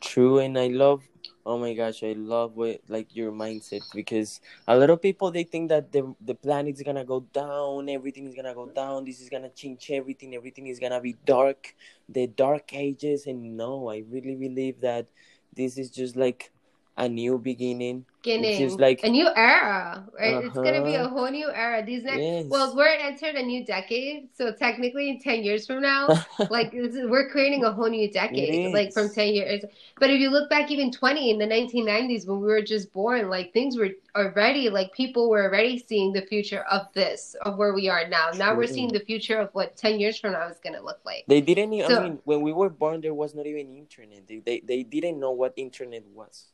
True, 0.00 0.38
and 0.38 0.58
I 0.58 0.68
love. 0.68 1.02
Oh 1.46 1.58
my 1.58 1.74
gosh, 1.74 2.02
I 2.02 2.12
love 2.12 2.56
what 2.56 2.80
like 2.88 3.14
your 3.14 3.32
mindset 3.32 3.82
because 3.94 4.40
a 4.66 4.76
lot 4.76 4.90
of 4.90 5.02
people 5.02 5.30
they 5.30 5.44
think 5.44 5.68
that 5.68 5.92
the 5.92 6.14
the 6.20 6.34
planet's 6.34 6.82
gonna 6.82 7.04
go 7.04 7.20
down, 7.32 7.88
everything 7.88 8.26
is 8.26 8.34
gonna 8.34 8.54
go 8.54 8.66
down. 8.66 9.04
This 9.04 9.20
is 9.20 9.28
gonna 9.28 9.50
change 9.50 9.90
everything. 9.90 10.34
Everything 10.34 10.66
is 10.68 10.78
gonna 10.80 11.00
be 11.00 11.16
dark, 11.26 11.74
the 12.08 12.26
dark 12.26 12.72
ages. 12.74 13.26
And 13.26 13.56
no, 13.56 13.88
I 13.90 14.04
really 14.08 14.36
believe 14.36 14.80
that 14.80 15.06
this 15.54 15.78
is 15.78 15.90
just 15.90 16.16
like 16.16 16.52
a 16.96 17.08
new 17.08 17.38
beginning. 17.38 18.06
Beginning, 18.24 18.62
It's 18.62 18.76
like 18.76 19.00
a 19.04 19.08
new 19.10 19.28
era, 19.36 20.02
right? 20.18 20.42
It's 20.44 20.54
gonna 20.54 20.82
be 20.82 20.94
a 20.94 21.04
Uh-huh. 21.04 21.08
whole 21.14 21.30
new 21.30 21.50
era. 21.52 21.84
These 21.84 22.04
next, 22.04 22.20
yes. 22.22 22.46
well, 22.48 22.74
we're 22.74 22.88
entered 22.88 23.34
a 23.34 23.42
new 23.42 23.64
decade, 23.66 24.28
so 24.32 24.50
technically, 24.50 25.10
in 25.10 25.20
ten 25.20 25.44
years 25.44 25.66
from 25.66 25.82
now, 25.82 26.08
like 26.50 26.72
this 26.72 26.94
is, 26.96 27.06
we're 27.06 27.28
creating 27.28 27.64
a 27.64 27.72
whole 27.72 27.90
new 27.90 28.10
decade, 28.10 28.72
like 28.72 28.94
from 28.94 29.10
ten 29.12 29.28
years. 29.34 29.64
But 30.00 30.08
if 30.08 30.18
you 30.20 30.30
look 30.30 30.48
back, 30.48 30.70
even 30.70 30.90
twenty 30.90 31.28
in 31.30 31.36
the 31.38 31.46
nineteen 31.46 31.84
nineties, 31.84 32.24
when 32.26 32.40
we 32.40 32.46
were 32.46 32.62
just 32.62 32.92
born, 32.94 33.28
like 33.28 33.52
things 33.52 33.76
were 33.76 33.90
already, 34.16 34.70
like 34.70 34.92
people 34.94 35.28
were 35.28 35.44
already 35.44 35.78
seeing 35.78 36.14
the 36.14 36.22
future 36.22 36.64
of 36.70 36.82
this, 36.94 37.36
of 37.42 37.58
where 37.58 37.74
we 37.74 37.90
are 37.90 38.08
now. 38.08 38.30
Now 38.34 38.56
we're 38.56 38.66
seeing 38.76 38.88
the 38.90 39.00
future 39.00 39.38
of 39.38 39.50
what 39.52 39.76
ten 39.76 40.00
years 40.00 40.18
from 40.18 40.32
now 40.32 40.48
is 40.48 40.56
gonna 40.64 40.80
look 40.80 41.00
like. 41.04 41.24
They 41.28 41.42
didn't. 41.42 41.72
So- 41.86 42.00
I 42.00 42.02
mean, 42.08 42.18
when 42.24 42.40
we 42.40 42.54
were 42.54 42.70
born, 42.70 43.02
there 43.02 43.12
was 43.12 43.34
not 43.34 43.44
even 43.46 43.76
internet. 43.76 44.26
They 44.26 44.38
they, 44.38 44.60
they 44.60 44.82
didn't 44.82 45.20
know 45.20 45.32
what 45.32 45.52
internet 45.56 46.04
was. 46.08 46.53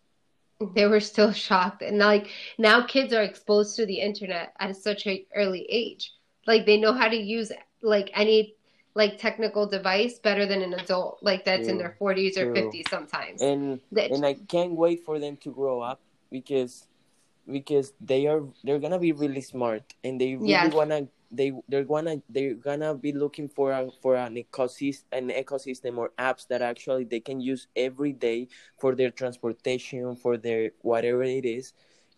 They 0.74 0.86
were 0.86 1.00
still 1.00 1.32
shocked, 1.46 1.82
and 1.82 1.98
like 1.98 2.28
now, 2.58 2.84
kids 2.86 3.12
are 3.12 3.22
exposed 3.22 3.76
to 3.76 3.86
the 3.86 4.00
internet 4.00 4.52
at 4.60 4.76
such 4.76 5.06
a 5.06 5.26
early 5.34 5.66
age. 5.70 6.12
Like 6.46 6.66
they 6.66 6.76
know 6.76 6.92
how 6.92 7.08
to 7.08 7.16
use 7.16 7.52
like 7.82 8.10
any 8.14 8.54
like 8.94 9.18
technical 9.18 9.66
device 9.66 10.18
better 10.18 10.46
than 10.46 10.62
an 10.62 10.74
adult, 10.74 11.18
like 11.22 11.44
that's 11.44 11.68
in 11.68 11.78
their 11.78 11.94
forties 11.98 12.36
or 12.36 12.46
True. 12.46 12.54
fifties 12.54 12.86
sometimes. 12.90 13.40
And 13.42 13.80
That- 13.92 14.10
and 14.10 14.24
I 14.26 14.34
can't 14.34 14.72
wait 14.72 15.04
for 15.04 15.18
them 15.18 15.36
to 15.38 15.50
grow 15.50 15.80
up 15.80 16.00
because 16.30 16.86
because 17.50 17.92
they 18.00 18.26
are 18.26 18.42
they're 18.64 18.78
gonna 18.78 18.98
be 18.98 19.12
really 19.12 19.40
smart 19.40 19.94
and 20.04 20.20
they 20.20 20.34
really 20.34 20.50
Yes. 20.50 20.74
wanna 20.74 21.08
they 21.30 21.52
they're 21.68 21.84
gonna 21.84 22.22
they're 22.28 22.54
gonna 22.54 22.94
be 22.94 23.12
looking 23.12 23.48
for 23.48 23.72
a 23.72 23.90
for 24.02 24.16
an 24.16 24.34
ecosystem 24.36 25.04
an 25.12 25.28
ecosystem 25.30 25.96
or 25.98 26.10
apps 26.18 26.46
that 26.48 26.62
actually 26.62 27.04
they 27.04 27.20
can 27.20 27.40
use 27.40 27.66
every 27.76 28.12
day 28.12 28.48
for 28.78 28.94
their 28.94 29.10
transportation 29.10 30.16
for 30.16 30.36
their 30.36 30.70
whatever 30.82 31.22
it 31.22 31.44
is. 31.44 31.72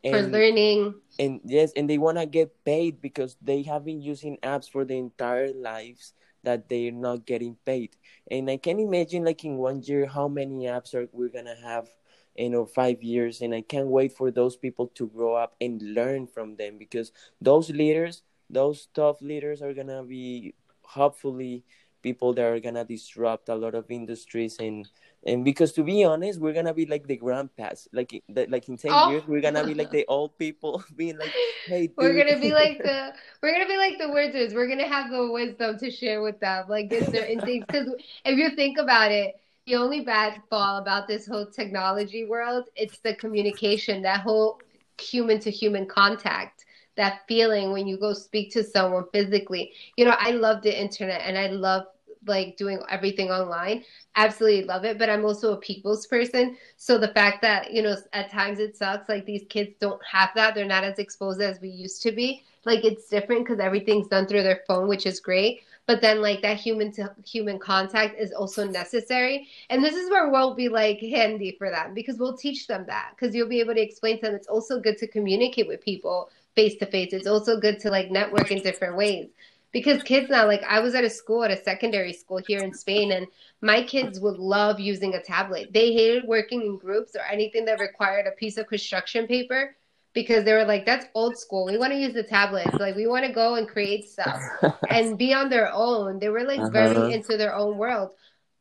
For 0.09 0.21
and 0.23 0.33
learning, 0.33 1.01
and 1.19 1.41
yes 1.45 1.73
and 1.77 1.89
they 1.89 1.99
want 1.99 2.19
to 2.19 2.27
get 2.27 2.65
paid 2.65 3.01
because 3.01 3.37
they 3.43 3.63
have 3.63 3.85
been 3.85 4.01
using 4.01 4.39
apps 4.43 4.71
for 4.71 4.85
their 4.85 4.99
entire 4.99 5.53
lives 5.53 6.15
that 6.43 6.69
they're 6.69 6.93
not 6.93 7.27
getting 7.27 7.57
paid. 7.65 7.97
And 8.31 8.51
i 8.51 8.57
can 8.57 8.79
imagine 8.81 9.25
like 9.25 9.45
in 9.45 9.57
one 9.57 9.83
year 9.83 10.07
how 10.07 10.29
many 10.29 10.65
apps 10.67 10.95
are 10.95 11.09
we're 11.13 11.29
gonna 11.29 11.57
have 11.63 11.89
you 12.37 12.51
know 12.51 12.65
five 12.67 13.03
years? 13.03 13.41
And 13.41 13.55
i 13.55 13.61
can't 13.61 13.89
wait 13.89 14.13
for 14.13 14.31
those 14.31 14.57
people 14.57 14.89
to 14.95 15.07
grow 15.07 15.35
up 15.35 15.55
and 15.61 15.81
learn 15.83 16.27
from 16.27 16.57
them 16.57 16.79
because 16.79 17.13
those 17.41 17.71
leaders 17.71 18.23
those 18.53 18.89
tough 18.95 19.21
leaders 19.23 19.63
are 19.63 19.75
gonna 19.75 20.05
be 20.05 20.55
hopefully 20.83 21.65
people 22.03 22.35
that 22.35 22.45
are 22.45 22.61
gonna 22.61 22.85
disrupt 22.85 23.49
a 23.49 23.55
lot 23.55 23.75
of 23.75 23.87
industries 23.91 24.59
and 24.61 24.89
and 25.25 25.45
because 25.45 25.73
to 25.73 25.85
be 25.85 26.05
honest 26.05 26.41
we're 26.41 26.53
gonna 26.53 26.75
be 26.75 26.87
like 26.87 27.07
the 27.07 27.17
grandpas 27.17 27.89
like 27.93 28.13
in- 28.13 28.23
that 28.29 28.51
like 28.51 28.69
in 28.69 28.77
10 28.77 28.91
Oh. 28.93 29.09
years 29.11 29.23
we're 29.27 29.41
gonna 29.41 29.65
be 29.65 29.75
like 29.75 29.91
the 29.91 30.05
old 30.09 30.37
people 30.39 30.83
being 30.97 31.19
like 31.19 31.33
hey 31.67 31.89
we're 31.97 32.15
gonna 32.17 32.41
be 32.41 32.53
like 32.63 32.79
the 32.83 33.13
we're 33.43 33.53
gonna 33.53 33.69
be 33.69 33.77
like 33.77 33.99
the 33.99 34.11
wizards. 34.11 34.55
We're 34.55 34.69
gonna 34.69 34.89
have 34.89 35.11
the 35.11 35.31
wisdom 35.31 35.79
to 35.79 35.91
share 35.91 36.23
with 36.23 36.41
them, 36.41 36.67
like 36.69 36.93
it's 36.93 37.11
their 37.11 37.27
instincts. 37.27 37.69
Because 37.71 37.89
if 38.25 38.39
you 38.39 38.51
think 38.57 38.79
about 38.79 39.13
it, 39.13 39.37
the 39.67 39.77
only 39.77 40.01
bad 40.01 40.41
fall 40.51 40.79
about 40.79 41.07
this 41.09 41.27
whole 41.27 41.47
technology 41.47 42.25
world, 42.25 42.69
it's 42.75 42.99
the 43.01 43.15
communication, 43.15 44.03
that 44.03 44.21
whole 44.21 44.59
human 45.01 45.39
to 45.41 45.51
human 45.51 45.87
contact, 45.87 46.65
that 46.97 47.23
feeling 47.27 47.73
when 47.73 47.87
you 47.87 47.99
go 47.99 48.13
speak 48.13 48.53
to 48.53 48.65
someone 48.65 49.05
physically. 49.13 49.73
You 49.97 50.05
know, 50.05 50.17
I 50.19 50.33
love 50.33 50.63
the 50.63 50.81
internet 50.81 51.23
and 51.25 51.39
I 51.39 51.49
love 51.49 51.87
like 52.27 52.57
doing 52.57 52.81
everything 52.91 53.31
online. 53.31 53.85
Absolutely 54.17 54.65
love 54.65 54.85
it, 54.85 54.99
but 54.99 55.11
I'm 55.11 55.25
also 55.25 55.53
a 55.53 55.57
people's 55.57 56.07
person. 56.07 56.57
So 56.77 56.99
the 56.99 57.09
fact 57.09 57.43
that, 57.43 57.73
you 57.73 57.83
know, 57.83 57.97
at 58.13 58.31
times 58.31 58.59
it 58.59 58.77
sucks 58.77 59.09
like 59.09 59.27
these 59.27 59.45
kids 59.49 59.75
don't 59.81 60.01
have 60.05 60.31
that. 60.35 60.55
They're 60.55 60.67
not 60.67 60.85
as 60.85 60.99
exposed 60.99 61.41
as 61.41 61.61
we 61.61 61.69
used 61.69 62.03
to 62.03 62.13
be. 62.13 62.45
Like 62.65 62.85
it's 62.85 63.09
different 63.09 63.45
because 63.45 63.59
everything's 63.59 64.09
done 64.09 64.27
through 64.27 64.45
their 64.45 64.63
phone, 64.69 64.87
which 64.89 65.07
is 65.07 65.19
great. 65.21 65.63
But 65.87 66.01
then 66.01 66.23
like 66.23 66.43
that 66.43 66.59
human 66.59 66.93
to 66.93 67.13
human 67.27 67.59
contact 67.59 68.19
is 68.19 68.33
also 68.33 68.65
necessary. 68.65 69.49
And 69.69 69.83
this 69.83 69.97
is 69.97 70.09
where 70.11 70.31
we'll 70.31 70.55
be 70.55 70.69
like 70.69 71.01
handy 71.01 71.57
for 71.59 71.71
them 71.71 71.93
because 71.93 72.19
we'll 72.19 72.37
teach 72.37 72.69
them 72.69 72.85
that 72.87 73.15
because 73.17 73.35
you'll 73.35 73.49
be 73.49 73.61
able 73.61 73.75
to 73.75 73.81
explain 73.81 74.17
to 74.19 74.27
them 74.27 74.35
it's 74.37 74.47
also 74.47 74.79
good 74.79 74.97
to 74.99 75.09
communicate 75.09 75.67
with 75.67 75.81
people 75.81 76.31
face 76.55 76.77
to 76.77 76.87
face. 76.87 77.13
It's 77.13 77.27
also 77.27 77.61
good 77.61 77.79
to 77.81 77.91
like 77.91 78.11
network 78.11 78.51
in 78.51 78.63
different 78.63 78.97
ways. 78.97 79.29
Because 79.73 80.03
kids 80.03 80.29
now, 80.29 80.47
like 80.47 80.63
I 80.69 80.81
was 80.81 80.95
at 80.95 81.05
a 81.05 81.11
school, 81.11 81.45
at 81.45 81.51
a 81.51 81.63
secondary 81.63 82.13
school 82.13 82.39
here 82.39 82.63
in 82.63 82.75
Spain, 82.75 83.11
and 83.13 83.27
my 83.63 83.83
kids 83.83 84.21
would 84.21 84.39
love 84.39 84.79
using 84.79 85.15
a 85.15 85.23
tablet. 85.23 85.73
They 85.73 85.93
hated 85.93 86.25
working 86.27 86.61
in 86.63 86.79
groups 86.79 87.17
or 87.17 87.23
anything 87.23 87.65
that 87.67 87.79
required 87.81 88.27
a 88.27 88.33
piece 88.33 88.59
of 88.59 88.67
construction 88.67 89.27
paper 89.27 89.75
because 90.13 90.45
they 90.45 90.53
were 90.53 90.65
like, 90.67 90.85
that's 90.85 91.07
old 91.15 91.39
school. 91.39 91.65
We 91.65 91.79
want 91.79 91.93
to 91.93 91.99
use 91.99 92.13
the 92.13 92.23
tablets. 92.23 92.79
Like, 92.79 92.97
we 92.97 93.07
want 93.07 93.25
to 93.25 93.33
go 93.33 93.55
and 93.55 93.67
create 93.67 94.05
stuff 94.09 94.43
and 94.89 95.17
be 95.19 95.33
on 95.33 95.49
their 95.49 95.73
own. 95.73 96.19
They 96.19 96.29
were 96.29 96.45
like 96.45 96.67
Uh-huh. 96.67 96.71
very 96.71 97.11
into 97.11 97.37
their 97.39 97.55
own 97.55 97.79
world. 97.79 98.11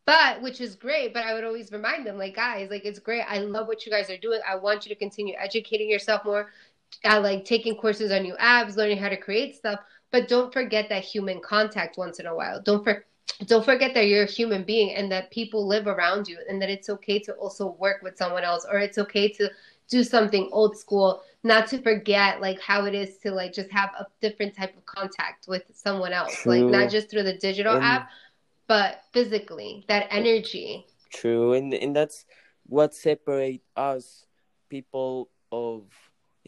But 0.06 0.42
which 0.42 0.60
is 0.62 0.76
great, 0.76 1.14
but 1.14 1.24
I 1.26 1.34
would 1.34 1.44
always 1.44 1.72
remind 1.72 2.06
them, 2.08 2.18
like, 2.18 2.36
guys, 2.36 2.70
like 2.72 2.86
it's 2.86 3.00
great. 3.00 3.22
I 3.22 3.40
love 3.40 3.68
what 3.68 3.86
you 3.86 3.92
guys 3.92 4.10
are 4.10 4.18
doing. 4.18 4.42
I 4.48 4.56
want 4.56 4.86
you 4.86 4.90
to 4.90 4.96
continue 5.00 5.36
educating 5.38 5.90
yourself 5.90 6.26
more. 6.26 6.50
I 7.06 7.18
like 7.18 7.46
taking 7.46 7.76
courses 7.76 8.12
on 8.12 8.24
new 8.24 8.36
apps, 8.36 8.76
learning 8.76 8.98
how 8.98 9.10
to 9.10 9.18
create 9.18 9.56
stuff. 9.56 9.80
But 10.12 10.28
don't 10.28 10.52
forget 10.52 10.90
that 10.90 11.04
human 11.04 11.40
contact 11.40 11.98
once 11.98 12.20
in 12.20 12.26
a 12.26 12.36
while. 12.36 12.62
Don't 12.62 12.84
for, 12.84 13.06
don't 13.46 13.64
forget 13.64 13.94
that 13.94 14.08
you're 14.08 14.24
a 14.24 14.32
human 14.32 14.64
being 14.64 14.96
and 14.96 15.12
that 15.12 15.32
people 15.32 15.66
live 15.66 15.88
around 15.88 16.28
you 16.28 16.38
and 16.50 16.62
that 16.62 16.70
it's 16.70 16.90
okay 16.90 17.18
to 17.20 17.34
also 17.34 17.76
work 17.80 18.02
with 18.02 18.18
someone 18.18 18.44
else 18.44 18.66
or 18.70 18.80
it's 18.80 18.98
okay 18.98 19.30
to 19.30 19.50
do 19.90 20.04
something 20.04 20.50
old 20.52 20.78
school 20.78 21.22
not 21.44 21.68
to 21.68 21.82
forget 21.82 22.40
like 22.40 22.60
how 22.62 22.86
it 22.86 22.94
is 22.94 23.18
to 23.18 23.32
like 23.32 23.52
just 23.52 23.70
have 23.72 23.90
a 24.00 24.06
different 24.22 24.56
type 24.56 24.76
of 24.78 24.86
contact 24.86 25.48
with 25.48 25.64
someone 25.74 26.14
else 26.14 26.46
like 26.46 26.64
not 26.64 26.90
just 26.90 27.10
through 27.10 27.24
the 27.24 27.34
digital 27.34 27.76
And- 27.76 27.84
app 27.84 28.10
but 28.68 29.02
physically 29.12 29.84
that 29.90 30.08
energy 30.10 30.86
True, 31.12 31.54
and 31.54 31.74
and 31.74 31.94
that's 31.96 32.26
what 32.66 32.96
separate 32.96 33.62
us 33.76 34.26
people 34.70 35.30
of 35.52 35.84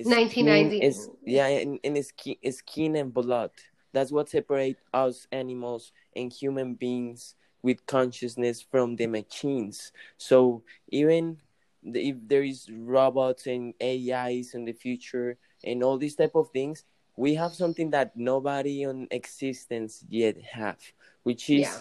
skin 0.02 0.12
1990. 0.12 0.82
is 0.82 1.08
mm. 1.08 1.16
yeah, 1.26 1.48
and, 1.48 1.80
and 1.84 2.06
skin, 2.06 2.36
skin 2.52 2.96
and 2.96 3.14
blood. 3.14 3.52
That's 3.92 4.12
what 4.12 4.30
separates 4.30 4.82
us 4.94 5.28
animals 5.32 5.92
and 6.16 6.34
human 6.34 6.74
beings 6.74 7.36
with 7.64 7.86
consciousness 7.86 8.62
from 8.62 8.96
the 8.98 9.08
machines 9.08 9.92
so 10.18 10.62
even 10.90 11.38
if 11.84 12.16
there 12.28 12.44
is 12.44 12.70
robots 12.72 13.48
and 13.48 13.74
ais 13.82 14.54
in 14.54 14.66
the 14.66 14.74
future 14.74 15.38
and 15.64 15.82
all 15.82 15.98
these 15.98 16.16
type 16.16 16.36
of 16.36 16.50
things 16.52 16.84
we 17.16 17.34
have 17.34 17.54
something 17.54 17.90
that 17.92 18.16
nobody 18.16 18.86
on 18.86 19.08
existence 19.12 20.04
yet 20.10 20.40
have 20.42 20.78
which 21.24 21.50
is 21.50 21.62
yeah. 21.62 21.80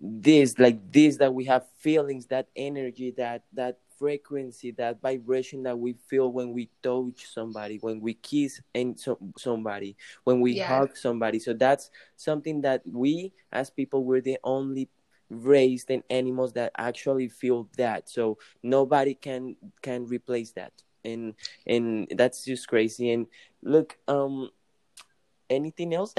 this 0.00 0.58
like 0.58 0.92
this 0.92 1.16
that 1.16 1.32
we 1.32 1.44
have 1.44 1.64
feelings 1.78 2.26
that 2.26 2.48
energy 2.56 3.14
that 3.16 3.44
that 3.52 3.78
frequency 4.00 4.70
that 4.70 5.00
vibration 5.02 5.62
that 5.62 5.78
we 5.78 5.92
feel 6.08 6.32
when 6.32 6.54
we 6.54 6.70
touch 6.82 7.26
somebody 7.26 7.76
when 7.82 8.00
we 8.00 8.14
kiss 8.14 8.58
and 8.74 8.98
so, 8.98 9.18
somebody 9.36 9.94
when 10.24 10.40
we 10.40 10.52
yeah. 10.52 10.66
hug 10.66 10.96
somebody 10.96 11.38
so 11.38 11.52
that's 11.52 11.90
something 12.16 12.62
that 12.62 12.80
we 12.90 13.30
as 13.52 13.68
people 13.68 14.02
we're 14.02 14.22
the 14.22 14.38
only 14.42 14.88
raised 15.28 15.90
and 15.90 16.02
animals 16.08 16.54
that 16.54 16.72
actually 16.78 17.28
feel 17.28 17.68
that 17.76 18.08
so 18.08 18.38
nobody 18.62 19.14
can 19.14 19.54
can 19.82 20.06
replace 20.06 20.52
that 20.52 20.72
and 21.04 21.34
and 21.66 22.08
that's 22.16 22.42
just 22.44 22.66
crazy 22.66 23.12
and 23.12 23.26
look 23.62 23.98
um 24.08 24.48
anything 25.50 25.92
else? 25.92 26.14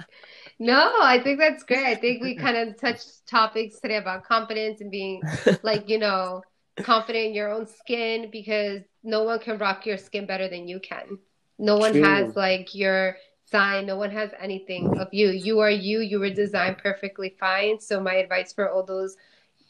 no, 0.58 0.92
I 1.00 1.20
think 1.22 1.38
that's 1.38 1.62
great. 1.62 1.86
I 1.86 1.94
think 1.94 2.22
we 2.22 2.34
kind 2.34 2.56
of 2.56 2.76
touched 2.78 3.26
topics 3.26 3.80
today 3.80 3.96
about 3.96 4.24
confidence 4.24 4.80
and 4.80 4.90
being 4.90 5.22
like, 5.62 5.88
you 5.88 5.98
know, 5.98 6.42
confident 6.82 7.26
in 7.26 7.34
your 7.34 7.50
own 7.50 7.66
skin 7.66 8.28
because 8.30 8.82
no 9.02 9.22
one 9.22 9.38
can 9.38 9.58
rock 9.58 9.86
your 9.86 9.96
skin 9.96 10.26
better 10.26 10.48
than 10.48 10.66
you 10.66 10.80
can. 10.80 11.18
No 11.58 11.76
one 11.76 11.92
True. 11.92 12.02
has 12.02 12.36
like 12.36 12.74
your 12.74 13.16
sign, 13.44 13.86
no 13.86 13.96
one 13.96 14.10
has 14.10 14.30
anything 14.40 14.98
of 14.98 15.12
you. 15.12 15.30
You 15.30 15.60
are 15.60 15.70
you, 15.70 16.00
you 16.00 16.18
were 16.18 16.30
designed 16.30 16.78
perfectly 16.78 17.36
fine. 17.38 17.78
So 17.80 18.00
my 18.00 18.14
advice 18.14 18.52
for 18.52 18.70
all 18.70 18.82
those 18.82 19.16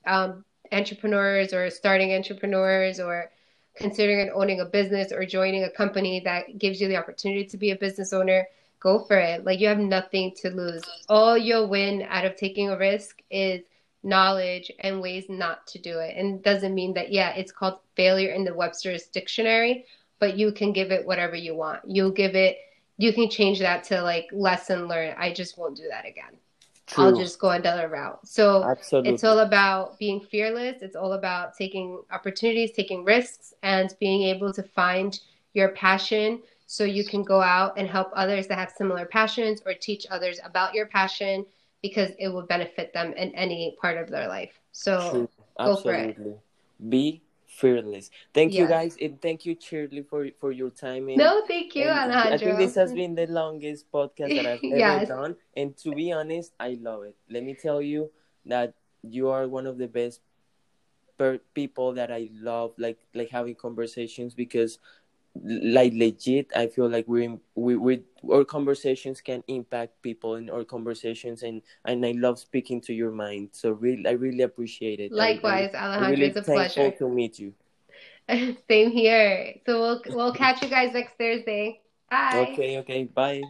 um, 0.07 0.45
entrepreneurs 0.73 1.53
or 1.53 1.69
starting 1.71 2.15
entrepreneurs 2.15 3.01
or 3.01 3.31
considering 3.77 4.31
owning 4.35 4.61
a 4.61 4.65
business 4.65 5.13
or 5.13 5.27
joining 5.27 5.65
a 5.65 5.71
company 5.71 6.21
that 6.21 6.59
gives 6.59 6.81
you 6.81 6.89
the 6.89 6.97
opportunity 6.97 7.45
to 7.45 7.57
be 7.57 7.71
a 7.73 7.77
business 7.77 8.13
owner 8.13 8.47
go 8.85 8.99
for 8.99 9.17
it. 9.17 9.45
Like 9.45 9.59
you 9.59 9.67
have 9.69 9.79
nothing 9.79 10.33
to 10.43 10.51
lose. 10.51 10.83
All 11.09 11.37
you'll 11.37 11.69
win 11.69 12.07
out 12.09 12.27
of 12.27 12.37
taking 12.37 12.69
a 12.69 12.77
risk 12.77 13.23
is 13.31 13.63
knowledge 14.05 14.71
and 14.81 15.01
ways 15.01 15.25
not 15.29 15.67
to 15.69 15.79
do 15.79 15.99
it. 15.99 16.15
And 16.17 16.37
it 16.37 16.43
doesn't 16.43 16.75
mean 16.75 16.95
that, 16.95 17.11
yeah, 17.11 17.31
it's 17.31 17.51
called 17.51 17.79
failure 17.97 18.33
in 18.33 18.45
the 18.45 18.55
Webster's 18.55 19.07
dictionary, 19.07 19.87
but 20.21 20.37
you 20.37 20.53
can 20.53 20.73
give 20.73 20.93
it 20.93 21.07
whatever 21.07 21.35
you 21.35 21.55
want. 21.55 21.81
You'll 21.87 22.11
give 22.11 22.35
it, 22.35 22.59
you 22.99 23.13
can 23.13 23.29
change 23.31 23.59
that 23.61 23.83
to 23.85 24.03
like 24.03 24.29
lesson 24.31 24.87
learned. 24.87 25.17
I 25.19 25.33
just 25.33 25.59
won't 25.59 25.77
do 25.77 25.89
that 25.91 26.07
again. 26.07 26.39
True. 26.87 27.05
I'll 27.05 27.17
just 27.17 27.39
go 27.39 27.49
another 27.49 27.89
route. 27.89 28.29
So 28.29 28.63
Absolutely. 28.63 29.15
it's 29.15 29.25
all 29.25 29.39
about 29.39 29.99
being 29.99 30.21
fearless. 30.21 30.83
It's 30.83 30.97
all 30.97 31.15
about 31.15 31.57
taking 31.57 32.03
opportunities, 32.13 32.73
taking 32.73 33.05
risks, 33.05 33.55
and 33.63 33.95
being 34.01 34.23
able 34.25 34.53
to 34.53 34.63
find 34.63 35.19
your 35.55 35.71
passion 35.71 36.43
so 36.67 36.85
you 36.85 37.05
can 37.05 37.23
go 37.23 37.41
out 37.41 37.79
and 37.79 37.89
help 37.89 38.11
others 38.15 38.47
that 38.49 38.59
have 38.59 38.71
similar 38.71 39.07
passions 39.07 39.63
or 39.65 39.73
teach 39.73 40.07
others 40.11 40.41
about 40.45 40.75
your 40.75 40.87
passion 40.87 41.47
because 41.85 42.13
it 42.19 42.29
will 42.29 42.47
benefit 42.47 42.95
them 42.95 43.13
in 43.13 43.29
any 43.35 43.77
part 43.79 43.99
of 43.99 44.09
their 44.09 44.27
life. 44.27 44.59
So 44.73 45.29
go 45.59 45.77
for 45.77 45.93
it. 45.93 46.17
Be 46.89 47.21
fearless. 47.47 48.11
Thank 48.33 48.55
yes. 48.55 48.61
you 48.61 48.67
guys 48.67 48.97
and 49.03 49.21
thank 49.21 49.45
you 49.45 49.55
Shirley 49.61 50.01
for 50.01 50.27
for 50.41 50.51
your 50.51 50.71
time. 50.71 51.13
And, 51.13 51.19
no, 51.19 51.45
thank 51.47 51.77
you, 51.77 51.85
Alejandro. 51.85 52.33
I 52.33 52.39
think 52.39 52.57
this 52.57 52.75
has 52.77 52.95
been 52.95 53.15
the 53.15 53.27
longest 53.27 53.93
podcast 53.93 54.33
that 54.33 54.47
I've 54.47 54.61
yes. 54.63 55.03
ever 55.03 55.07
done. 55.13 55.37
And 55.55 55.77
to 55.85 55.93
be 55.93 56.11
honest, 56.11 56.55
I 56.59 56.81
love 56.81 57.05
it. 57.05 57.17
Let 57.29 57.45
me 57.45 57.53
tell 57.53 57.83
you 57.83 58.11
that 58.47 58.73
you 59.03 59.29
are 59.29 59.47
one 59.47 59.67
of 59.67 59.77
the 59.77 59.87
best 59.87 60.25
per- 61.19 61.45
people 61.53 61.93
that 62.01 62.11
I 62.11 62.33
love 62.33 62.73
like 62.79 62.97
like 63.13 63.29
having 63.29 63.61
conversations 63.61 64.33
because 64.33 64.79
like 65.43 65.93
legit 65.95 66.47
i 66.55 66.67
feel 66.67 66.89
like 66.89 67.05
we're 67.09 67.37
we 67.57 67.77
we 67.77 68.03
our 68.33 68.45
conversations 68.45 69.21
can 69.21 69.43
impact 69.49 70.01
people 70.01 70.37
in 70.37 70.49
our 70.49 70.65
conversations 70.65 71.43
and 71.43 71.61
and 71.85 72.07
i 72.07 72.13
love 72.13 72.39
speaking 72.39 72.81
to 72.81 72.95
your 72.95 73.11
mind. 73.11 73.49
So 73.53 73.73
really 73.73 74.07
i 74.07 74.13
really 74.13 74.43
appreciate 74.43 75.01
it. 75.01 75.13
Likewise 75.13 75.71
I, 75.75 75.79
alejandro 75.79 76.11
really 76.11 76.27
it's 76.27 76.37
a 76.37 76.43
pleasure. 76.43 76.91
to 76.93 77.09
meet 77.09 77.39
you. 77.39 77.53
Same 78.71 78.91
here. 78.91 79.55
So 79.67 79.81
we'll 79.81 80.03
we'll 80.11 80.33
catch 80.33 80.63
you 80.63 80.69
guys 80.69 80.93
next 80.95 81.19
thursday. 81.19 81.81
Bye. 82.11 82.49
Okay 82.51 82.79
okay 82.79 83.05
bye 83.05 83.43